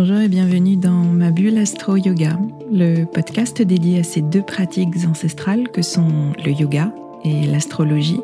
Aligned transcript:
Bonjour 0.00 0.18
et 0.18 0.28
bienvenue 0.28 0.76
dans 0.76 1.02
ma 1.02 1.32
bulle 1.32 1.58
Astro 1.58 1.96
Yoga, 1.96 2.38
le 2.72 3.04
podcast 3.04 3.60
dédié 3.60 3.98
à 3.98 4.04
ces 4.04 4.22
deux 4.22 4.42
pratiques 4.42 4.94
ancestrales 5.04 5.68
que 5.70 5.82
sont 5.82 6.34
le 6.44 6.52
yoga 6.52 6.92
et 7.24 7.48
l'astrologie, 7.48 8.20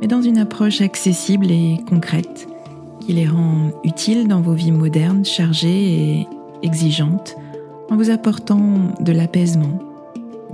mais 0.00 0.06
dans 0.06 0.22
une 0.22 0.38
approche 0.38 0.80
accessible 0.80 1.50
et 1.50 1.76
concrète 1.86 2.48
qui 3.00 3.12
les 3.12 3.28
rend 3.28 3.72
utiles 3.84 4.26
dans 4.26 4.40
vos 4.40 4.54
vies 4.54 4.72
modernes, 4.72 5.22
chargées 5.22 5.92
et 5.92 6.26
exigeantes, 6.62 7.36
en 7.90 7.96
vous 7.98 8.08
apportant 8.08 8.94
de 8.98 9.12
l'apaisement, 9.12 9.78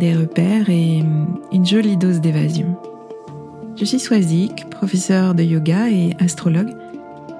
des 0.01 0.13
repères 0.13 0.69
et 0.69 1.05
une 1.53 1.67
jolie 1.67 1.97
dose 1.97 2.21
d'évasion. 2.21 2.75
Je 3.77 3.85
suis 3.85 4.01
Swazik, 4.01 4.69
professeur 4.71 5.37
de 5.37 5.45
yoga 5.45 5.89
et 5.89 6.17
astrologue, 6.19 6.75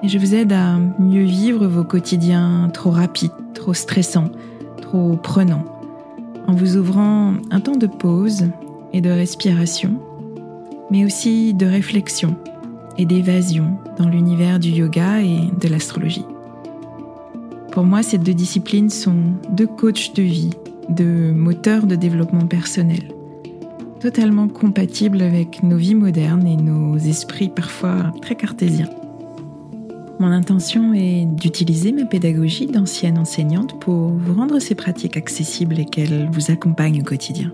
et 0.03 0.09
je 0.09 0.19
vous 0.19 0.35
aide 0.35 0.51
à 0.51 0.77
mieux 0.99 1.23
vivre 1.23 1.65
vos 1.65 1.85
quotidiens 1.85 2.69
trop 2.73 2.91
rapides, 2.91 3.31
trop 3.53 3.73
stressants, 3.73 4.29
trop 4.81 5.15
prenants, 5.15 5.63
en 6.45 6.53
vous 6.53 6.75
ouvrant 6.75 7.33
un 7.51 7.59
temps 7.61 7.77
de 7.77 7.87
pause 7.87 8.47
et 8.91 8.99
de 8.99 9.09
respiration, 9.09 10.01
mais 10.91 11.05
aussi 11.05 11.53
de 11.53 11.65
réflexion 11.65 12.35
et 12.97 13.05
d'évasion 13.05 13.77
dans 13.97 14.09
l'univers 14.09 14.59
du 14.59 14.69
yoga 14.69 15.21
et 15.21 15.49
de 15.59 15.67
l'astrologie. 15.69 16.25
Pour 17.71 17.85
moi, 17.85 18.03
ces 18.03 18.17
deux 18.17 18.33
disciplines 18.33 18.89
sont 18.89 19.15
deux 19.51 19.67
coachs 19.67 20.13
de 20.15 20.21
vie, 20.21 20.51
deux 20.89 21.31
moteurs 21.31 21.87
de 21.87 21.95
développement 21.95 22.45
personnel, 22.45 23.03
totalement 24.01 24.49
compatibles 24.49 25.21
avec 25.21 25.63
nos 25.63 25.77
vies 25.77 25.95
modernes 25.95 26.45
et 26.45 26.57
nos 26.57 26.97
esprits 26.97 27.49
parfois 27.49 28.11
très 28.21 28.35
cartésiens. 28.35 28.89
Mon 30.19 30.31
intention 30.31 30.93
est 30.93 31.25
d'utiliser 31.25 31.91
ma 31.91 32.05
pédagogie 32.05 32.67
d'ancienne 32.67 33.17
enseignante 33.17 33.79
pour 33.79 34.09
vous 34.09 34.33
rendre 34.35 34.59
ces 34.59 34.75
pratiques 34.75 35.17
accessibles 35.17 35.79
et 35.79 35.85
qu'elles 35.85 36.29
vous 36.31 36.51
accompagnent 36.51 37.01
au 37.01 37.03
quotidien. 37.03 37.51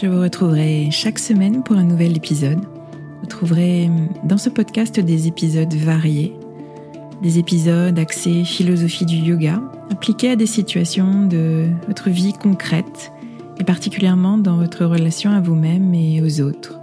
Je 0.00 0.06
vous 0.06 0.20
retrouverai 0.20 0.88
chaque 0.90 1.18
semaine 1.18 1.62
pour 1.64 1.76
un 1.76 1.82
nouvel 1.82 2.16
épisode. 2.16 2.60
Vous 3.20 3.26
trouverez 3.26 3.90
dans 4.24 4.38
ce 4.38 4.50
podcast 4.50 5.00
des 5.00 5.26
épisodes 5.26 5.74
variés, 5.74 6.32
des 7.22 7.38
épisodes 7.38 7.98
axés 7.98 8.44
philosophie 8.44 9.04
du 9.04 9.16
yoga, 9.16 9.60
appliqués 9.90 10.30
à 10.30 10.36
des 10.36 10.46
situations 10.46 11.26
de 11.26 11.66
votre 11.88 12.08
vie 12.08 12.32
concrète 12.32 13.12
et 13.58 13.64
particulièrement 13.64 14.38
dans 14.38 14.56
votre 14.56 14.84
relation 14.84 15.30
à 15.32 15.40
vous-même 15.40 15.92
et 15.92 16.22
aux 16.22 16.40
autres. 16.40 16.78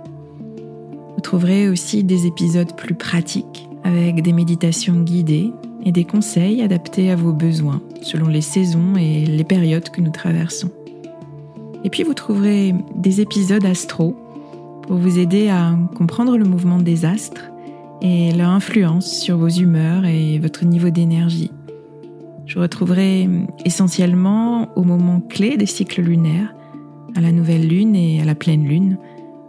Vous 1.15 1.21
trouverez 1.21 1.69
aussi 1.69 2.03
des 2.03 2.27
épisodes 2.27 2.75
plus 2.75 2.95
pratiques 2.95 3.68
avec 3.89 4.21
des 4.21 4.33
méditations 4.33 5.01
guidées 5.01 5.51
et 5.83 5.91
des 5.91 6.05
conseils 6.05 6.61
adaptés 6.61 7.09
à 7.09 7.15
vos 7.15 7.33
besoins 7.33 7.81
selon 8.01 8.27
les 8.27 8.41
saisons 8.41 8.95
et 8.95 9.25
les 9.25 9.43
périodes 9.43 9.89
que 9.89 10.01
nous 10.01 10.11
traversons. 10.11 10.69
Et 11.83 11.89
puis 11.89 12.03
vous 12.03 12.13
trouverez 12.13 12.75
des 12.95 13.21
épisodes 13.21 13.65
astro 13.65 14.15
pour 14.83 14.97
vous 14.97 15.17
aider 15.17 15.49
à 15.49 15.75
comprendre 15.95 16.37
le 16.37 16.45
mouvement 16.45 16.79
des 16.79 17.05
astres 17.05 17.49
et 18.01 18.31
leur 18.33 18.49
influence 18.49 19.11
sur 19.11 19.37
vos 19.37 19.49
humeurs 19.49 20.05
et 20.05 20.39
votre 20.39 20.65
niveau 20.65 20.89
d'énergie. 20.89 21.51
Je 22.45 22.59
retrouverai 22.59 23.27
essentiellement 23.65 24.69
au 24.75 24.83
moment 24.83 25.19
clé 25.19 25.57
des 25.57 25.65
cycles 25.65 26.01
lunaires, 26.01 26.53
à 27.15 27.21
la 27.21 27.31
nouvelle 27.31 27.67
lune 27.67 27.95
et 27.95 28.21
à 28.21 28.25
la 28.25 28.35
pleine 28.35 28.67
lune, 28.67 28.97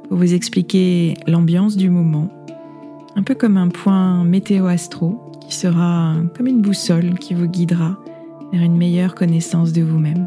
pour 0.09 0.17
vous 0.19 0.35
expliquer 0.35 1.15
l'ambiance 1.27 1.77
du 1.77 1.91
moment 1.91 2.29
un 3.21 3.23
peu 3.23 3.35
comme 3.35 3.59
un 3.59 3.69
point 3.69 4.25
météo-astro 4.25 5.31
qui 5.47 5.55
sera 5.55 6.17
comme 6.35 6.47
une 6.47 6.63
boussole 6.63 7.19
qui 7.19 7.35
vous 7.35 7.49
guidera 7.49 8.03
vers 8.51 8.63
une 8.63 8.79
meilleure 8.79 9.15
connaissance 9.15 9.75
de 9.75 9.83
vous-même. 9.83 10.27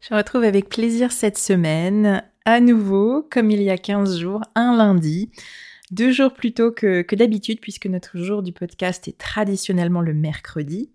Je 0.00 0.14
retrouve 0.14 0.44
avec 0.44 0.70
plaisir 0.70 1.12
cette 1.12 1.36
semaine, 1.36 2.22
à 2.46 2.60
nouveau, 2.60 3.28
comme 3.30 3.50
il 3.50 3.60
y 3.60 3.68
a 3.68 3.76
15 3.76 4.18
jours, 4.18 4.40
un 4.54 4.74
lundi, 4.74 5.30
deux 5.90 6.10
jours 6.10 6.32
plus 6.32 6.54
tôt 6.54 6.72
que, 6.72 7.02
que 7.02 7.14
d'habitude, 7.14 7.60
puisque 7.60 7.86
notre 7.86 8.16
jour 8.16 8.42
du 8.42 8.52
podcast 8.52 9.08
est 9.08 9.18
traditionnellement 9.18 10.00
le 10.00 10.14
mercredi. 10.14 10.88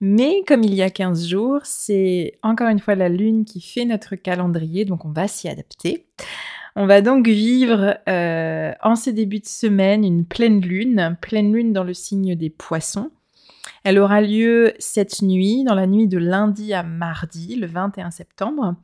Mais 0.00 0.42
comme 0.46 0.62
il 0.62 0.74
y 0.74 0.82
a 0.82 0.88
15 0.88 1.26
jours, 1.26 1.60
c'est 1.64 2.38
encore 2.42 2.68
une 2.68 2.78
fois 2.78 2.94
la 2.94 3.10
Lune 3.10 3.44
qui 3.44 3.60
fait 3.60 3.84
notre 3.84 4.16
calendrier, 4.16 4.86
donc 4.86 5.04
on 5.04 5.10
va 5.10 5.28
s'y 5.28 5.48
adapter. 5.48 6.06
On 6.74 6.86
va 6.86 7.02
donc 7.02 7.26
vivre 7.26 7.98
euh, 8.08 8.72
en 8.82 8.94
ces 8.96 9.12
débuts 9.12 9.40
de 9.40 9.46
semaine 9.46 10.04
une 10.04 10.24
pleine 10.24 10.60
lune, 10.60 11.16
pleine 11.20 11.52
lune 11.52 11.72
dans 11.72 11.84
le 11.84 11.92
signe 11.92 12.34
des 12.34 12.48
poissons. 12.48 13.10
Elle 13.84 13.98
aura 13.98 14.20
lieu 14.22 14.72
cette 14.78 15.20
nuit, 15.20 15.64
dans 15.64 15.74
la 15.74 15.86
nuit 15.86 16.06
de 16.06 16.18
lundi 16.18 16.72
à 16.72 16.82
mardi, 16.82 17.56
le 17.56 17.66
21 17.66 18.10
septembre. 18.10 18.76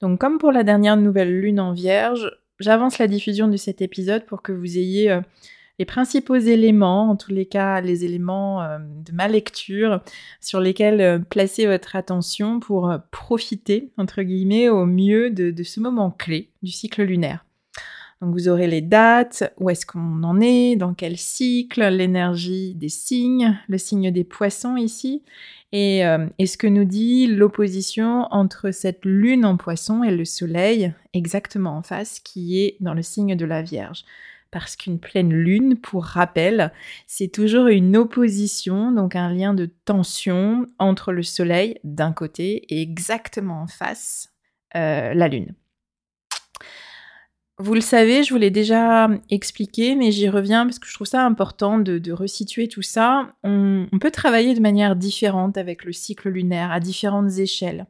Donc 0.00 0.18
comme 0.18 0.38
pour 0.38 0.50
la 0.50 0.64
dernière 0.64 0.96
nouvelle 0.96 1.40
lune 1.40 1.60
en 1.60 1.72
vierge, 1.72 2.30
j'avance 2.58 2.98
la 2.98 3.06
diffusion 3.06 3.48
de 3.48 3.56
cet 3.56 3.82
épisode 3.82 4.24
pour 4.26 4.42
que 4.42 4.52
vous 4.52 4.78
ayez... 4.78 5.12
Euh, 5.12 5.20
les 5.78 5.84
principaux 5.84 6.36
éléments, 6.36 7.10
en 7.10 7.16
tous 7.16 7.32
les 7.32 7.46
cas 7.46 7.80
les 7.80 8.04
éléments 8.04 8.62
euh, 8.62 8.78
de 8.78 9.12
ma 9.12 9.28
lecture 9.28 10.00
sur 10.40 10.60
lesquels 10.60 11.00
euh, 11.00 11.18
placer 11.18 11.66
votre 11.66 11.96
attention 11.96 12.60
pour 12.60 12.90
euh, 12.90 12.98
profiter, 13.10 13.90
entre 13.98 14.22
guillemets, 14.22 14.68
au 14.68 14.86
mieux 14.86 15.30
de, 15.30 15.62
ce 15.62 15.80
moment 15.80 16.10
clé 16.10 16.50
du 16.62 16.70
cycle 16.70 17.02
lunaire. 17.02 17.44
Donc 18.22 18.32
vous 18.32 18.48
aurez 18.48 18.66
les 18.66 18.80
dates, 18.80 19.52
où 19.58 19.68
est-ce 19.68 19.84
qu'on 19.84 20.22
en 20.22 20.40
est, 20.40 20.76
dans 20.76 20.94
quel 20.94 21.18
cycle, 21.18 21.86
l'énergie 21.88 22.74
des 22.74 22.88
signes, 22.88 23.58
le 23.68 23.76
signe 23.76 24.10
des 24.10 24.24
poissons 24.24 24.76
ici, 24.76 25.22
et, 25.72 26.02
et, 26.38 26.46
ce 26.46 26.56
que 26.56 26.66
nous 26.68 26.84
dit 26.84 27.26
l'opposition 27.26 28.26
entre 28.30 28.70
cette 28.70 29.04
lune 29.04 29.44
en 29.44 29.58
poisson 29.58 30.02
et 30.02 30.16
le 30.16 30.24
soleil 30.24 30.94
exactement 31.12 31.76
en 31.76 31.82
face 31.82 32.20
qui 32.20 32.58
est 32.62 32.76
dans 32.80 32.94
le 32.94 33.02
signe 33.02 33.36
de 33.36 33.44
la 33.44 33.60
Vierge? 33.60 34.04
Parce 34.58 34.74
qu'une 34.74 34.98
pleine 34.98 35.34
lune, 35.34 35.76
pour 35.76 36.02
rappel, 36.06 36.72
c'est 37.06 37.28
toujours 37.28 37.66
une 37.66 37.94
opposition, 37.94 38.90
donc 38.90 39.14
un 39.14 39.30
lien 39.30 39.52
de 39.52 39.66
tension 39.84 40.64
entre 40.78 41.12
le 41.12 41.22
Soleil 41.22 41.78
d'un 41.84 42.10
côté 42.10 42.64
et 42.70 42.80
exactement 42.80 43.60
en 43.60 43.66
face 43.66 44.30
euh, 44.74 45.12
la 45.12 45.28
Lune. 45.28 45.52
Vous 47.58 47.74
le 47.74 47.82
savez, 47.82 48.22
je 48.22 48.32
vous 48.32 48.40
l'ai 48.40 48.50
déjà 48.50 49.10
expliqué, 49.28 49.94
mais 49.94 50.10
j'y 50.10 50.30
reviens 50.30 50.64
parce 50.64 50.78
que 50.78 50.88
je 50.88 50.94
trouve 50.94 51.06
ça 51.06 51.26
important 51.26 51.78
de, 51.78 52.12
resituer 52.12 52.66
tout 52.66 52.80
ça. 52.80 53.34
on, 53.42 53.86
peut 54.00 54.10
travailler 54.10 54.54
de 54.54 54.60
manière 54.60 54.96
différente 54.96 55.58
avec 55.58 55.84
le 55.84 55.92
cycle 55.92 56.30
lunaire 56.30 56.72
à 56.72 56.80
différentes 56.80 57.36
échelles. 57.36 57.84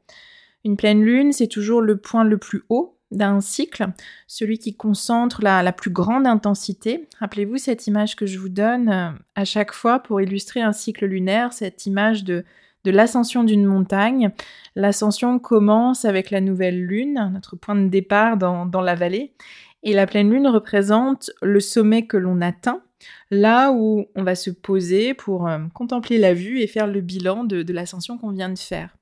Une 0.64 0.76
pleine 0.76 1.04
lune, 1.04 1.30
c'est 1.30 1.46
toujours 1.46 1.80
le 1.80 1.96
point 1.96 2.24
le 2.24 2.38
plus 2.38 2.64
haut 2.70 2.95
d'un 3.10 3.40
cycle, 3.40 3.86
celui 4.26 4.58
qui 4.58 4.74
concentre 4.74 5.42
la, 5.42 5.72
plus 5.72 5.90
grande 5.90 6.26
intensité. 6.26 7.08
Rappelez-vous 7.20 7.58
cette 7.58 7.86
image 7.86 8.16
que 8.16 8.26
je 8.26 8.38
vous 8.38 8.48
donne 8.48 8.88
euh, 8.88 9.10
à 9.34 9.44
chaque 9.44 9.72
fois 9.72 10.00
pour 10.00 10.20
illustrer 10.20 10.60
un 10.60 10.72
cycle 10.72 11.06
lunaire, 11.06 11.52
cette 11.52 11.86
image 11.86 12.24
de, 12.24 12.44
de 12.84 12.90
l'ascension 12.90 13.44
d'une 13.44 13.64
montagne. 13.64 14.30
L'ascension 14.74 15.38
commence 15.38 16.04
avec 16.04 16.30
la 16.30 16.40
nouvelle 16.40 16.84
lune, 16.84 17.30
notre 17.32 17.56
point 17.56 17.76
de 17.76 17.88
départ 17.88 18.36
dans, 18.36 18.66
dans 18.66 18.80
la 18.80 18.94
vallée, 18.94 19.34
et 19.82 19.92
la 19.92 20.06
pleine 20.06 20.30
lune 20.30 20.48
représente 20.48 21.30
le 21.42 21.60
sommet 21.60 22.06
que 22.06 22.16
l'on 22.16 22.40
atteint, 22.40 22.82
là 23.30 23.70
où 23.70 24.06
on 24.16 24.24
va 24.24 24.34
se 24.34 24.50
poser 24.50 25.14
pour 25.14 25.46
euh, 25.46 25.58
contempler 25.74 26.18
la 26.18 26.34
vue 26.34 26.60
et 26.60 26.66
faire 26.66 26.88
le 26.88 27.00
bilan 27.00 27.44
de, 27.44 27.62
de 27.62 27.72
l'ascension 27.72 28.18
qu'on 28.18 28.30
vient 28.30 28.48
de 28.48 28.58
faire. 28.58 28.96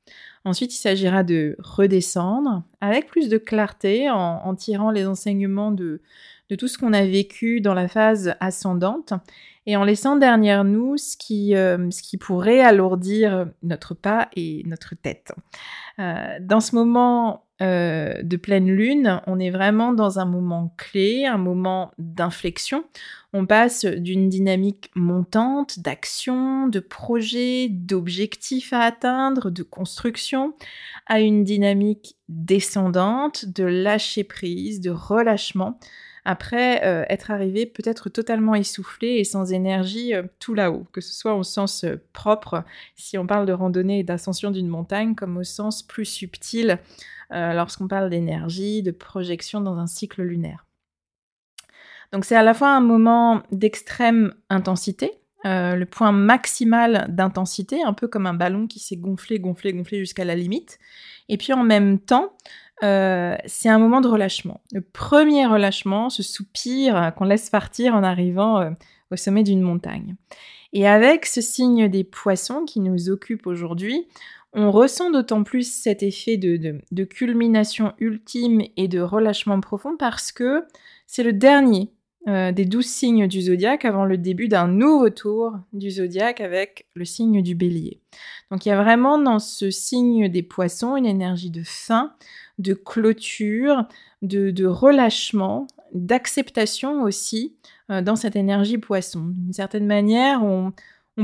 Ensuite, 0.44 0.75
il 0.75 0.79
s'agira 0.79 1.23
de 1.23 1.56
redescendre 1.58 2.64
avec 2.81 3.06
plus 3.06 3.29
de 3.29 3.38
clarté 3.38 4.11
en, 4.11 4.55
tirant 4.55 4.91
les 4.91 5.06
enseignements 5.06 5.73
de, 5.73 6.02
tout 6.58 6.69
ce 6.69 6.79
qu'on 6.79 6.93
a 6.93 7.05
vécu 7.05 7.61
dans 7.61 7.75
la 7.75 7.88
phase 7.88 8.35
ascendante 8.41 9.14
et 9.67 9.76
en 9.76 9.85
laissant 9.85 10.17
derrière 10.17 10.62
nous 10.62 10.99
ce 10.99 11.17
qui, 11.17 11.56
euh, 11.56 11.88
pourrait 12.20 12.61
alourdir 12.61 13.49
notre 13.62 13.94
pas 13.94 14.29
et 14.37 14.62
notre 14.67 14.94
tête. 14.94 15.32
Euh, 15.99 16.37
dans 16.41 16.61
ce 16.61 16.75
moment 16.75 17.44
euh, 17.62 18.20
de 18.22 18.36
pleine 18.36 18.66
lune, 18.66 19.20
on 19.28 19.38
est 19.38 19.50
vraiment 19.50 19.92
dans 19.92 20.18
un 20.18 20.24
moment 20.24 20.74
clé, 20.76 21.24
un 21.24 21.38
moment 21.38 21.92
d'inflexion. 21.98 22.84
On 23.32 23.46
passe 23.46 23.84
d'une 23.84 24.28
dynamique 24.28 24.90
montante 24.96 25.78
d'action, 25.78 26.66
de 26.66 26.80
projet, 26.80 27.68
d'objectifs 27.68 28.72
à 28.72 28.80
atteindre, 28.80 29.50
de 29.50 29.62
construction, 29.62 30.54
à 31.06 31.20
une 31.20 31.44
dynamique 31.44 32.16
descendante, 32.28 33.44
de 33.44 33.64
lâcher 33.64 34.24
prise, 34.24 34.80
de 34.80 34.90
relâchement, 34.90 35.78
après 36.24 36.84
euh, 36.84 37.04
être 37.08 37.30
arrivé 37.30 37.66
peut-être 37.66 38.08
totalement 38.08 38.54
essoufflé 38.54 39.16
et 39.16 39.24
sans 39.24 39.52
énergie 39.52 40.14
euh, 40.14 40.22
tout 40.38 40.54
là-haut, 40.54 40.86
que 40.92 41.00
ce 41.00 41.12
soit 41.12 41.34
au 41.34 41.42
sens 41.42 41.84
euh, 41.84 42.02
propre, 42.12 42.64
si 42.96 43.18
on 43.18 43.26
parle 43.26 43.46
de 43.46 43.52
randonnée 43.52 44.00
et 44.00 44.04
d'ascension 44.04 44.50
d'une 44.50 44.68
montagne, 44.68 45.14
comme 45.14 45.36
au 45.36 45.44
sens 45.44 45.82
plus 45.82 46.06
subtil 46.06 46.78
lorsqu'on 47.30 47.88
parle 47.88 48.10
d'énergie, 48.10 48.82
de 48.82 48.92
projection 48.92 49.60
dans 49.60 49.76
un 49.78 49.88
cycle 49.88 50.22
lunaire. 50.22 50.66
Donc 52.12 52.24
c'est 52.24 52.36
à 52.36 52.44
la 52.44 52.54
fois 52.54 52.68
un 52.68 52.80
moment 52.80 53.42
d'extrême 53.50 54.34
intensité, 54.50 55.10
euh, 55.46 55.75
le 55.75 55.87
point 55.87 56.12
maximal 56.12 57.06
d'intensité, 57.08 57.82
un 57.82 57.93
peu 57.93 58.08
comme 58.08 58.26
un 58.26 58.35
ballon 58.35 58.67
qui 58.67 58.79
s'est 58.79 58.96
gonflé, 58.96 59.38
gonflé, 59.38 59.73
gonflé 59.73 59.99
jusqu'à 59.99 60.25
la 60.25 60.35
limite. 60.35 60.79
Et 61.29 61.37
puis 61.37 61.52
en 61.52 61.64
même 61.64 61.99
temps, 61.99 62.32
euh, 62.82 63.37
c'est 63.46 63.69
un 63.69 63.79
moment 63.79 64.00
de 64.00 64.08
relâchement. 64.08 64.61
Le 64.73 64.81
premier 64.81 65.46
relâchement, 65.46 66.11
ce 66.11 66.23
soupir 66.23 67.12
qu'on 67.17 67.25
laisse 67.25 67.50
partir 67.50 67.94
en 67.94 68.02
arrivant 68.02 68.61
euh, 68.61 68.70
au 69.11 69.17
sommet 69.17 69.43
d'une 69.43 69.61
montagne. 69.61 70.17
Et 70.73 70.88
avec 70.88 71.26
ce 71.26 71.41
signe 71.41 71.88
des 71.88 72.05
poissons 72.05 72.64
qui 72.64 72.81
nous 72.81 73.08
occupe 73.11 73.46
aujourd'hui, 73.46 74.08
on 74.55 74.70
ressent 74.70 75.11
d'autant 75.11 75.43
plus 75.43 75.70
cet 75.70 76.02
effet 76.02 76.37
de, 76.37 77.05
culmination 77.05 77.93
ultime 77.99 78.62
et 78.76 78.88
de 78.88 79.00
relâchement 79.00 79.61
profond 79.61 79.96
parce 79.96 80.32
que 80.32 80.64
c'est 81.06 81.25
le 81.25 81.32
dernier 81.32 81.91
euh, 82.26 82.52
des 82.52 82.64
douze 82.64 82.86
signes 82.86 83.28
du 83.28 83.42
zodiaque 83.42 83.84
avant 83.84 84.06
le 84.06 84.16
début 84.16 84.48
d'un 84.48 84.66
nouveau 84.66 85.10
tour 85.10 85.58
du 85.74 85.90
zodiaque 85.90 86.40
avec 86.40 86.86
le 86.94 87.04
signe 87.04 87.42
du 87.42 87.54
bélier. 87.54 88.00
Donc 88.50 88.64
il 88.64 88.70
y 88.70 88.72
a 88.72 88.82
vraiment 88.82 89.18
dans 89.18 89.38
ce 89.38 89.70
signe 89.70 90.28
des 90.28 90.42
poissons 90.42 90.96
une 90.96 91.04
énergie 91.04 91.50
de 91.50 91.62
fin, 91.62 92.14
de 92.58 92.72
clôture, 92.72 93.86
de, 94.22 94.64
relâchement, 94.64 95.66
d'acceptation 95.92 97.02
aussi 97.02 97.56
euh, 97.90 98.00
dans 98.00 98.16
cette 98.16 98.36
énergie 98.36 98.78
poisson. 98.78 99.26
D'une 99.26 99.52
certaine 99.52 99.86
manière, 99.86 100.42
on, 100.42 100.72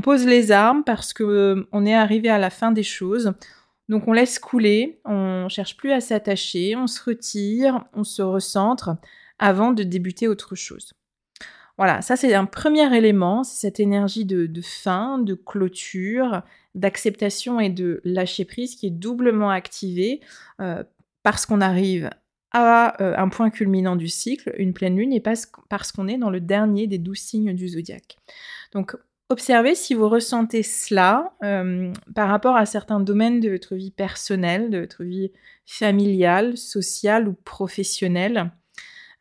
pose 0.03 0.27
les 0.27 0.53
armes 0.53 0.85
parce 0.85 1.15
que 1.15 1.23
euh, 1.25 1.87
est 1.87 1.95
arrivé 1.95 2.29
à 2.29 2.37
la 2.37 2.51
fin 2.51 2.73
des 2.73 2.83
choses. 2.83 3.33
Donc 3.89 4.07
on 4.07 4.13
laisse 4.13 4.39
couler, 4.39 5.01
on 5.07 5.49
cherche 5.49 5.79
plus 5.79 5.93
à 5.93 6.01
s'attacher, 6.01 6.77
on 6.77 6.87
se 6.87 7.03
retire, 7.03 7.87
on 7.95 8.05
se 8.05 8.21
recentre 8.21 8.91
avant 9.41 9.73
de 9.73 9.83
débuter 9.83 10.29
autre 10.29 10.55
chose. 10.55 10.93
Voilà, 11.77 12.03
ça 12.03 12.15
c'est 12.15 12.35
un 12.35 12.45
premier 12.45 12.95
élément, 12.95 13.43
c'est 13.43 13.59
cette 13.59 13.81
énergie 13.81 14.27
de, 14.27 14.61
fin, 14.61 15.19
de 15.19 15.35
clôture, 15.35 16.43
d'acceptation 16.75 17.59
et 17.59 17.71
de 17.71 18.01
lâcher 18.05 18.45
prise 18.45 18.77
qui 18.77 18.87
est 18.87 18.91
doublement 18.91 19.51
activée 19.51 20.21
euh, 20.61 20.85
parce 21.23 21.47
qu'on 21.47 21.63
arrive 21.63 22.11
à 22.53 23.01
euh, 23.01 23.15
un 23.17 23.29
point 23.29 23.49
culminant 23.49 23.97
du 23.97 24.09
cycle, 24.09 24.55
une 24.59 24.75
pleine 24.75 24.97
lune, 24.97 25.13
et 25.13 25.21
parce, 25.21 25.51
parce 25.69 25.91
qu'on 25.91 26.07
est 26.07 26.19
dans 26.19 26.31
le 26.31 26.41
dernier 26.41 26.87
des 26.87 26.99
douze 26.99 27.21
signes 27.21 27.55
du 27.55 27.69
zodiaque. 27.69 28.19
Donc 28.73 28.95
observez 29.31 29.75
si 29.75 29.95
vous 29.95 30.09
ressentez 30.09 30.63
cela 30.63 31.33
euh, 31.43 31.93
par 32.15 32.29
rapport 32.29 32.57
à 32.57 32.67
certains 32.67 33.01
domaines 33.01 33.41
de 33.41 33.49
votre 33.49 33.75
vie 33.75 33.93
personnelle, 33.93 34.69
de 34.69 34.81
votre 34.81 35.05
vie 35.05 35.33
familiale, 35.65 36.59
sociale 36.59 37.27
ou 37.27 37.33
professionnelle. 37.33 38.51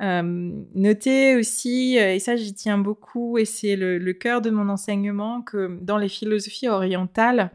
Euh, 0.01 0.51
notez 0.75 1.35
aussi, 1.35 1.99
euh, 1.99 2.13
et 2.13 2.19
ça 2.19 2.37
j'y 2.37 2.53
tiens 2.53 2.77
beaucoup, 2.77 3.37
et 3.37 3.45
c'est 3.45 3.75
le, 3.75 4.13
cœur 4.13 4.41
de 4.41 4.49
mon 4.49 4.69
enseignement, 4.69 5.41
que 5.41 5.77
dans 5.81 5.97
les 5.97 6.07
philosophies 6.07 6.69
orientales, 6.69 7.51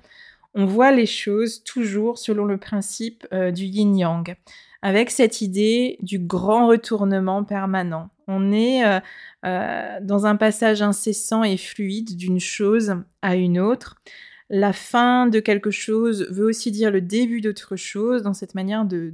on 0.54 0.66
voit 0.66 0.92
les 0.92 1.06
choses 1.06 1.64
toujours 1.64 2.18
selon 2.18 2.44
le 2.44 2.58
principe 2.58 3.26
euh, 3.32 3.50
du 3.50 3.64
yin-yang, 3.64 4.36
avec 4.82 5.10
cette 5.10 5.40
idée 5.40 5.96
du 6.02 6.18
grand 6.18 6.66
retournement 6.66 7.44
permanent. 7.44 8.10
On 8.28 8.52
est 8.52 8.82
dans 9.42 10.24
un 10.24 10.36
passage 10.36 10.80
incessant 10.80 11.44
et 11.44 11.58
fluide 11.58 12.16
d'une 12.16 12.40
chose 12.40 12.96
à 13.20 13.36
une 13.36 13.58
autre 13.58 13.96
la 14.50 14.72
fin 14.72 15.26
de 15.26 15.40
quelque 15.40 15.70
chose 15.70 16.28
veut 16.30 16.44
aussi 16.44 16.70
dire 16.70 16.90
le 16.90 17.00
début 17.00 17.40
d'autre 17.40 17.76
chose 17.76 18.22
dans 18.22 18.34
cette 18.34 18.54
manière 18.54 18.84
de, 18.84 19.12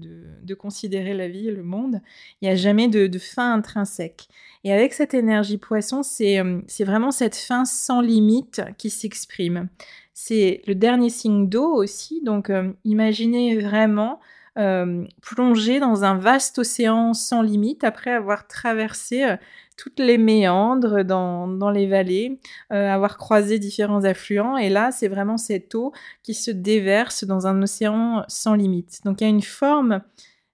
considérer 0.59 1.15
la 1.15 1.29
vie 1.29 1.49
et 1.49 1.53
le 1.53 1.63
monde. 1.63 2.01
Il 2.41 2.49
n'y 2.49 2.53
a 2.53 2.57
jamais 2.57 2.89
de, 2.89 3.19
fin 3.19 3.55
intrinsèque. 3.55 4.29
Et 4.65 4.73
avec 4.73 4.93
cette 4.93 5.15
énergie 5.15 5.57
poisson, 5.57 6.03
euh, 6.21 6.61
c'est 6.67 6.85
vraiment 6.85 7.13
cette 7.13 7.37
fin 7.37 7.65
sans 7.65 8.01
limite 8.01 8.61
qui 8.77 8.91
s'exprime. 8.91 9.69
C'est 10.13 10.63
le 10.67 10.75
dernier 10.75 11.09
signe 11.09 11.49
d'eau 11.49 11.73
aussi, 11.75 12.21
donc 12.23 12.51
euh, 12.51 12.73
imaginez 12.85 13.57
vraiment 13.57 14.21
euh, 14.59 15.05
plonger 15.23 15.81
dans 15.81 16.05
un 16.05 16.17
vaste 16.17 16.59
océan 16.59 17.15
sans 17.15 17.43
limite 17.43 17.85
après 17.85 18.11
avoir 18.11 18.47
traversé 18.47 19.37
toutes 19.81 19.99
les 19.99 20.19
méandres 20.19 21.05
dans, 21.05 21.71
les 21.71 21.87
vallées, 21.87 22.39
euh, 22.71 22.89
avoir 22.89 23.17
croisé 23.17 23.59
différents 23.59 24.05
affluents. 24.05 24.59
Et 24.59 24.69
là, 24.69 24.93
c'est 24.93 25.09
vraiment 25.09 25.39
cette 25.39 25.75
eau 25.75 25.93
qui 26.23 26.35
se 26.35 26.51
déverse 26.51 27.25
dans 27.25 27.47
un 27.47 27.63
océan 27.63 28.23
sans 28.29 28.55
limite. 28.55 29.01
Donc 29.05 29.21
il 29.21 29.25
y 29.25 29.27
a 29.27 29.31
une 29.31 29.43
forme 29.43 30.03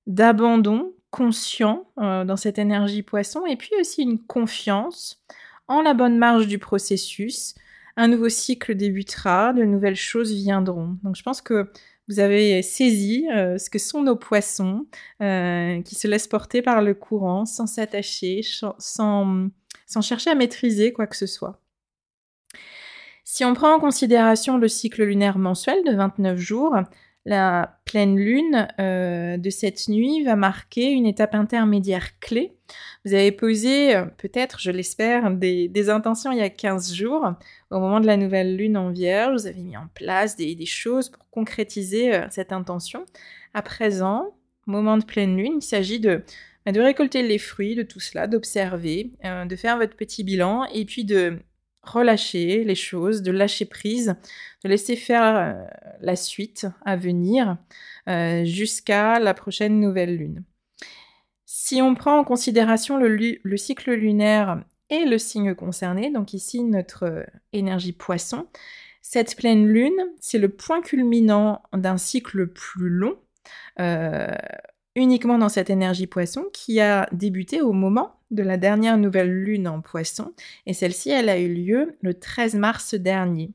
d'abandon 0.07 0.93
conscient 1.11 1.89
euh, 1.99 2.25
dans 2.25 2.37
cette 2.37 2.59
énergie 2.59 3.03
poisson 3.03 3.47
et 3.47 3.57
puis 3.57 3.73
aussi 3.81 4.03
une 4.03 4.21
confiance 4.21 5.21
en 5.67 5.83
la 5.83 5.95
bonne 5.95 6.19
marge 6.19 6.47
du 6.47 6.59
processus. 6.59 7.57
Un 7.97 8.07
nouveau 8.07 8.29
cycle 8.29 8.77
débutera, 8.77 9.53
de 9.53 9.65
nouvelles 9.65 9.97
choses 9.97 10.33
viendront. 10.33 10.99
Donc 11.03 11.17
je 11.17 11.23
pense 11.25 11.41
que 11.41 11.69
vous 12.09 12.21
avez 12.21 12.63
saisi 12.63 13.27
euh, 13.33 13.59
ce 13.59 13.69
que 13.69 13.79
sont 13.79 14.03
nos 14.03 14.17
poissons 14.17 14.87
euh, 15.23 15.83
qui 15.83 15.95
se 15.95 16.07
laissent 16.07 16.29
porter 16.29 16.63
par 16.63 16.83
le 16.83 16.95
courant 16.95 17.45
sans 17.47 17.67
s'attacher, 17.67 18.43
sans, 18.43 18.75
sans 18.79 20.01
chercher 20.03 20.31
à 20.31 20.35
maîtriser 20.35 20.93
quoi 20.93 21.07
que 21.07 21.17
ce 21.17 21.27
soit. 21.27 21.61
Si 23.25 23.45
on 23.45 23.55
prend 23.55 23.75
en 23.75 23.81
considération 23.81 24.57
le 24.57 24.69
cycle 24.69 25.03
lunaire 25.03 25.39
mensuel 25.39 25.83
de 25.85 25.95
29 25.95 26.39
jours, 26.39 26.77
la 27.25 27.76
pleine 27.87 28.17
lune 28.17 28.69
euh, 28.79 29.39
de 29.39 29.49
cette 29.49 29.89
nuit 29.89 30.23
va 30.25 30.37
marquer 30.37 30.91
une 30.91 31.07
étape 31.07 31.35
intermédiaire 31.35 32.19
clé. 32.21 32.53
Vous 33.05 33.15
avez 33.15 33.33
posé, 33.33 33.95
peut-être, 34.19 34.61
je 34.61 34.71
l'espère, 34.71 35.31
des, 35.31 35.89
intentions 35.89 36.33
il 36.33 36.39
y 36.39 36.43
a 36.43 36.51
15 36.51 36.93
jours 36.93 37.37
au 37.71 37.81
moment 37.81 38.01
de 38.01 38.07
la 38.07 38.17
nouvelle 38.17 38.57
lune 38.57 38.77
en 38.77 38.91
vierge, 38.91 39.41
vous 39.41 39.47
avez 39.47 39.63
mis 39.63 39.77
en 39.77 39.89
place 39.95 40.37
des, 40.37 40.67
choses 40.67 41.11
pour 41.11 41.29
concrétiser 41.31 42.15
euh, 42.15 42.27
cette 42.31 42.53
intention. 42.53 43.05
À 43.55 43.63
présent, 43.63 44.35
moment 44.67 44.97
de 44.99 45.05
pleine 45.05 45.37
lune, 45.37 45.59
il 45.61 45.65
s'agit 45.65 46.01
de, 46.01 46.23
bah, 46.65 46.73
de 46.73 46.81
récolter 46.81 47.23
les 47.23 47.39
fruits 47.39 47.75
de 47.75 47.83
tout 47.83 48.01
cela, 48.01 48.27
d'observer, 48.27 49.13
euh, 49.25 49.45
de 49.45 49.57
faire 49.57 49.79
votre 49.79 49.97
petit 49.97 50.25
bilan 50.25 50.65
et 50.73 50.85
puis 50.85 51.05
de 51.05 51.39
relâcher 51.89 52.65
les 52.65 52.75
choses, 52.75 53.23
de 53.23 53.33
lâcher 53.33 53.65
prise, 53.65 54.17
de 54.65 54.69
laisser 54.69 54.97
faire 54.97 55.37
euh, 55.37 55.65
la 56.01 56.17
suite 56.17 56.67
à 56.85 56.97
venir 56.97 57.57
jusqu'à 58.45 59.19
la 59.19 59.35
prochaine 59.35 59.81
nouvelle 59.81 60.17
lune. 60.17 60.45
Si 61.45 61.83
on 61.83 61.97
prend 61.97 62.21
en 62.21 62.23
considération 62.23 62.99
le 62.99 63.57
cycle 63.57 63.93
lunaire 63.95 64.63
et 64.91 65.05
le 65.05 65.19
signe 65.19 65.55
concerné, 65.55 66.11
donc 66.11 66.33
ici 66.33 66.63
notre 66.63 67.05
euh, 67.05 67.25
énergie 67.53 67.93
poisson. 67.93 68.47
Cette 69.03 69.37
pleine 69.37 69.67
lune, 69.67 69.99
c'est 70.21 70.39
le 70.39 70.49
point 70.49 70.81
culminant 70.81 71.63
d'un 71.73 71.97
cycle 71.97 72.49
plus 72.49 72.89
long, 72.89 73.17
euh, 73.81 74.35
uniquement 74.95 75.39
dans 75.39 75.49
cette 75.49 75.71
énergie 75.71 76.07
poisson, 76.07 76.47
qui 76.53 76.81
a 76.81 77.09
débuté 77.13 77.61
au 77.61 77.73
moment 77.73 78.16
de 78.31 78.43
la 78.43 78.57
dernière 78.57 78.99
nouvelle 78.99 79.33
lune 79.33 79.69
en 79.69 79.81
poisson, 79.81 80.33
et 80.67 80.75
celle-ci, 80.75 81.11
elle 81.11 81.29
a 81.29 81.39
eu 81.39 81.53
lieu 81.53 81.97
le 82.03 82.15
13 82.15 82.55
mars 82.57 82.95
dernier. 82.95 83.53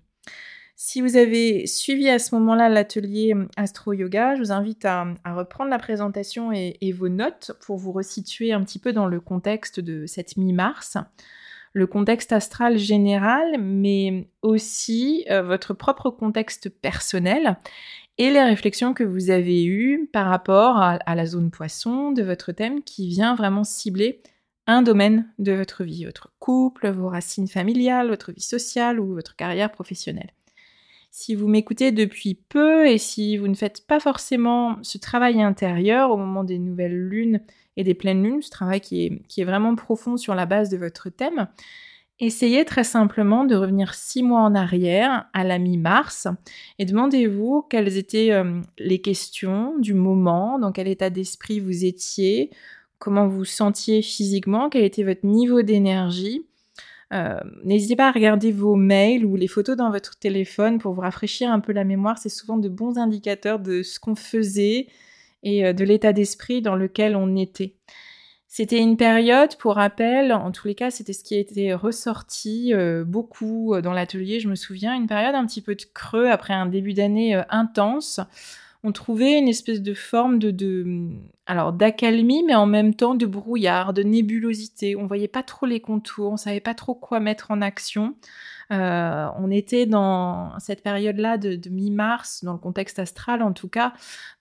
Si 0.83 0.99
vous 0.99 1.15
avez 1.15 1.67
suivi 1.67 2.09
à 2.09 2.17
ce 2.17 2.33
moment-là 2.33 2.67
l'atelier 2.67 3.35
Astro 3.55 3.93
Yoga, 3.93 4.33
je 4.33 4.39
vous 4.39 4.51
invite 4.51 4.83
à, 4.83 5.13
reprendre 5.27 5.69
la 5.69 5.77
présentation 5.77 6.51
et, 6.51 6.91
vos 6.91 7.07
notes 7.07 7.51
pour 7.63 7.77
vous 7.77 7.91
resituer 7.91 8.51
un 8.51 8.63
petit 8.63 8.79
peu 8.79 8.91
dans 8.91 9.05
le 9.05 9.19
contexte 9.19 9.79
de 9.79 10.07
cette 10.07 10.37
mi-mars, 10.37 10.97
le 11.73 11.85
contexte 11.85 12.31
astral 12.31 12.79
général, 12.79 13.61
mais 13.61 14.27
aussi 14.41 15.23
euh, 15.29 15.43
votre 15.43 15.75
propre 15.75 16.09
contexte 16.09 16.69
personnel 16.69 17.59
et 18.17 18.31
les 18.31 18.43
réflexions 18.43 18.95
que 18.95 19.03
vous 19.03 19.29
avez 19.29 19.63
eues 19.63 20.09
par 20.11 20.25
rapport 20.25 20.77
à 20.79 21.15
la 21.15 21.25
zone 21.27 21.51
poisson 21.51 22.11
de 22.11 22.23
votre 22.23 22.53
thème 22.53 22.81
qui 22.81 23.07
vient 23.07 23.35
vraiment 23.35 23.63
cibler 23.63 24.23
domaine 24.81 25.27
de 25.39 25.51
votre 25.51 25.83
vie, 25.83 26.05
votre 26.05 26.31
couple, 26.39 26.89
vos 26.89 27.09
racines 27.09 27.47
familiales, 27.47 28.07
votre 28.07 28.31
vie 28.31 28.41
sociale 28.41 28.99
ou 28.99 29.13
votre 29.13 29.35
carrière 29.35 29.71
professionnelle. 29.71 30.31
Si 31.13 31.35
vous 31.35 31.47
m'écoutez 31.47 31.91
depuis 31.91 32.35
peu 32.35 32.87
et 32.87 32.97
si 32.97 33.35
vous 33.35 33.49
ne 33.49 33.53
faites 33.53 33.85
pas 33.85 33.99
forcément 33.99 34.77
ce 34.81 34.97
travail 34.97 35.41
intérieur 35.41 36.11
au 36.11 36.17
moment 36.17 36.45
des 36.45 36.57
nouvelles 36.57 37.09
lunes 37.09 37.41
et 37.75 37.83
des 37.83 37.93
pleines 37.93 38.23
lunes, 38.23 38.41
ce 38.41 38.49
travail 38.49 38.79
qui 38.79 39.05
est, 39.05 39.21
qui 39.27 39.41
est 39.41 39.45
vraiment 39.45 39.75
profond 39.75 40.15
sur 40.15 40.35
la 40.35 40.45
base 40.45 40.69
de 40.69 40.77
votre 40.77 41.09
thème, 41.09 41.49
essayez 42.21 42.63
très 42.63 42.85
simplement 42.85 43.43
de 43.43 43.55
revenir 43.55 43.93
six 43.93 44.23
mois 44.23 44.41
en 44.41 44.55
arrière, 44.55 45.25
à 45.33 45.43
la 45.43 45.57
mi-mars, 45.57 46.27
et 46.79 46.85
demandez-vous 46.85 47.63
quelles 47.69 47.97
étaient 47.97 48.31
euh, 48.31 48.61
les 48.77 49.01
questions 49.01 49.77
du 49.79 49.93
moment, 49.93 50.59
dans 50.59 50.71
quel 50.71 50.87
état 50.87 51.09
d'esprit 51.09 51.59
vous 51.59 51.83
étiez, 51.83 52.51
comment 53.01 53.27
vous 53.27 53.45
sentiez 53.45 54.01
physiquement, 54.03 54.69
quel 54.69 54.83
était 54.83 55.03
votre 55.03 55.25
niveau 55.25 55.63
d'énergie, 55.63 56.45
euh, 57.11 57.39
n'hésitez 57.65 57.95
pas 57.95 58.07
à 58.07 58.11
regarder 58.11 58.51
vos 58.51 58.75
mails 58.75 59.25
ou 59.25 59.35
les 59.35 59.47
photos 59.47 59.75
dans 59.75 59.91
votre 59.91 60.17
téléphone 60.17 60.77
pour 60.77 60.93
vous 60.93 61.01
rafraîchir 61.01 61.51
un 61.51 61.59
peu 61.59 61.73
la 61.73 61.83
mémoire. 61.83 62.17
C'est 62.17 62.29
souvent 62.29 62.57
de 62.57 62.69
bons 62.69 62.97
indicateurs 62.97 63.59
de 63.59 63.83
ce 63.83 63.99
qu'on 63.99 64.15
faisait 64.15 64.87
et 65.43 65.65
euh, 65.65 65.73
de 65.73 65.83
l'état 65.83 66.13
d'esprit 66.13 66.61
dans 66.61 66.75
lequel 66.75 67.15
on 67.15 67.35
était. 67.35 67.75
C'était 68.47 68.79
une 68.79 68.97
période, 68.97 69.55
pour 69.57 69.75
rappel, 69.75 70.33
en 70.33 70.51
tous 70.51 70.67
les 70.67 70.75
cas, 70.75 70.91
c'était 70.91 71.13
ce 71.13 71.23
qui 71.23 71.35
a 71.35 71.39
été 71.39 71.73
ressorti 71.73 72.73
euh, 72.73 73.05
beaucoup 73.05 73.73
dans 73.81 73.93
l'atelier, 73.93 74.41
je 74.41 74.49
me 74.49 74.55
souviens, 74.55 74.93
une 74.93 75.07
période 75.07 75.35
un 75.35 75.45
petit 75.45 75.61
peu 75.61 75.73
de 75.73 75.83
creux 75.93 76.29
après 76.29 76.53
un 76.53 76.65
début 76.65 76.93
d'année 76.93 77.41
intense. 77.49 78.19
On 78.83 78.91
trouvait 78.91 79.37
une 79.37 79.47
espèce 79.47 79.81
de 79.81 79.93
forme 79.93 80.39
de, 80.39 80.51
de 80.51 81.09
alors 81.45 81.73
d'accalmie, 81.73 82.43
mais 82.45 82.55
en 82.55 82.65
même 82.65 82.95
temps 82.95 83.13
de 83.13 83.25
brouillard, 83.25 83.93
de 83.93 84.03
nébulosité. 84.03 84.95
On 84.95 85.05
voyait 85.05 85.27
pas 85.27 85.43
trop 85.43 85.65
les 85.65 85.79
contours, 85.79 86.31
on 86.31 86.37
savait 86.37 86.59
pas 86.59 86.73
trop 86.73 86.95
quoi 86.95 87.19
mettre 87.19 87.51
en 87.51 87.61
action. 87.61 88.15
Euh, 88.71 89.27
on 89.37 89.51
était 89.51 89.85
dans 89.85 90.57
cette 90.59 90.81
période-là 90.81 91.37
de, 91.37 91.69
mi-mars, 91.69 92.43
dans 92.43 92.53
le 92.53 92.59
contexte 92.59 92.99
astral 92.99 93.43
en 93.43 93.51
tout 93.51 93.67
cas, 93.67 93.93